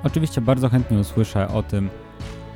Oczywiście 0.06 0.40
bardzo 0.40 0.68
chętnie 0.68 0.98
usłyszę 0.98 1.48
o 1.48 1.62
tym, 1.62 1.90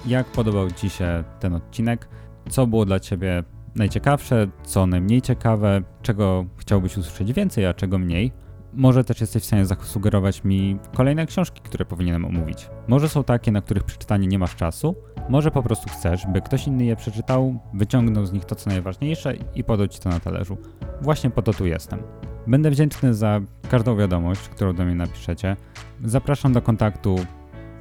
jak 0.06 0.26
podobał 0.26 0.70
Ci 0.70 0.90
się 0.90 1.24
ten 1.40 1.54
odcinek, 1.54 2.08
co 2.50 2.66
było 2.66 2.84
dla 2.84 3.00
Ciebie 3.00 3.42
najciekawsze, 3.74 4.48
co 4.64 4.86
najmniej 4.86 5.22
ciekawe, 5.22 5.82
czego 6.02 6.44
chciałbyś 6.56 6.96
usłyszeć 6.96 7.32
więcej, 7.32 7.66
a 7.66 7.74
czego 7.74 7.98
mniej. 7.98 8.32
Może 8.72 9.04
też 9.04 9.20
jesteś 9.20 9.42
w 9.42 9.46
stanie 9.46 9.66
zasugerować 9.66 10.44
mi 10.44 10.78
kolejne 10.94 11.26
książki, 11.26 11.60
które 11.60 11.84
powinienem 11.84 12.24
omówić. 12.24 12.70
Może 12.88 13.08
są 13.08 13.24
takie, 13.24 13.52
na 13.52 13.60
których 13.62 13.84
przeczytanie 13.84 14.26
nie 14.26 14.38
masz 14.38 14.56
czasu, 14.56 14.94
może 15.28 15.50
po 15.50 15.62
prostu 15.62 15.90
chcesz, 15.90 16.26
by 16.26 16.40
ktoś 16.40 16.66
inny 16.66 16.84
je 16.84 16.96
przeczytał, 16.96 17.58
wyciągnął 17.74 18.26
z 18.26 18.32
nich 18.32 18.44
to, 18.44 18.54
co 18.54 18.70
najważniejsze 18.70 19.34
i 19.54 19.64
podał 19.64 19.88
ci 19.88 20.00
to 20.00 20.08
na 20.08 20.20
talerzu. 20.20 20.56
Właśnie 21.00 21.30
po 21.30 21.42
to 21.42 21.52
tu 21.52 21.66
jestem. 21.66 22.02
Będę 22.46 22.70
wdzięczny 22.70 23.14
za 23.14 23.40
każdą 23.70 23.96
wiadomość, 23.96 24.48
którą 24.48 24.72
do 24.72 24.84
mnie 24.84 24.94
napiszecie. 24.94 25.56
Zapraszam 26.04 26.52
do 26.52 26.62
kontaktu 26.62 27.16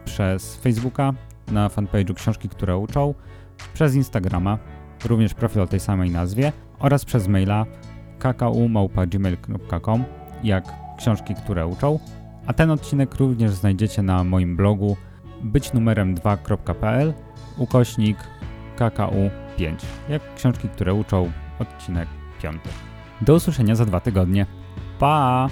przez 0.10 0.56
Facebooka, 0.56 1.14
na 1.52 1.68
fanpage'u 1.68 2.14
Książki, 2.14 2.50
które 2.50 2.78
uczą, 2.78 3.14
przez 3.74 3.96
Instagrama, 3.96 4.58
również 5.06 5.34
profil 5.34 5.62
o 5.62 5.68
tej 5.68 5.80
samej 5.80 6.12
nazwie 6.12 6.52
oraz 6.80 7.06
przez 7.06 7.28
maila 7.28 7.66
kakao.gmail.com 8.20 10.04
jak 10.44 10.64
książki, 10.98 11.36
które 11.36 11.68
uczą. 11.68 12.00
A 12.48 12.54
ten 12.54 12.72
odcinek 12.72 13.16
również 13.16 13.52
znajdziecie 13.52 14.02
na 14.02 14.24
moim 14.24 14.56
blogu 14.56 14.98
byćnumerem2.pl 15.44 17.14
ukośnik 17.58 18.18
KKU5 18.78 19.76
jak 20.10 20.36
książki, 20.36 20.70
które 20.70 20.94
uczą 20.94 21.32
odcinek 21.60 22.08
5. 22.42 22.62
Do 23.22 23.36
usłyszenia 23.36 23.76
za 23.76 23.86
dwa 23.86 24.00
tygodnie. 24.00 24.46
Pa! 25.00 25.50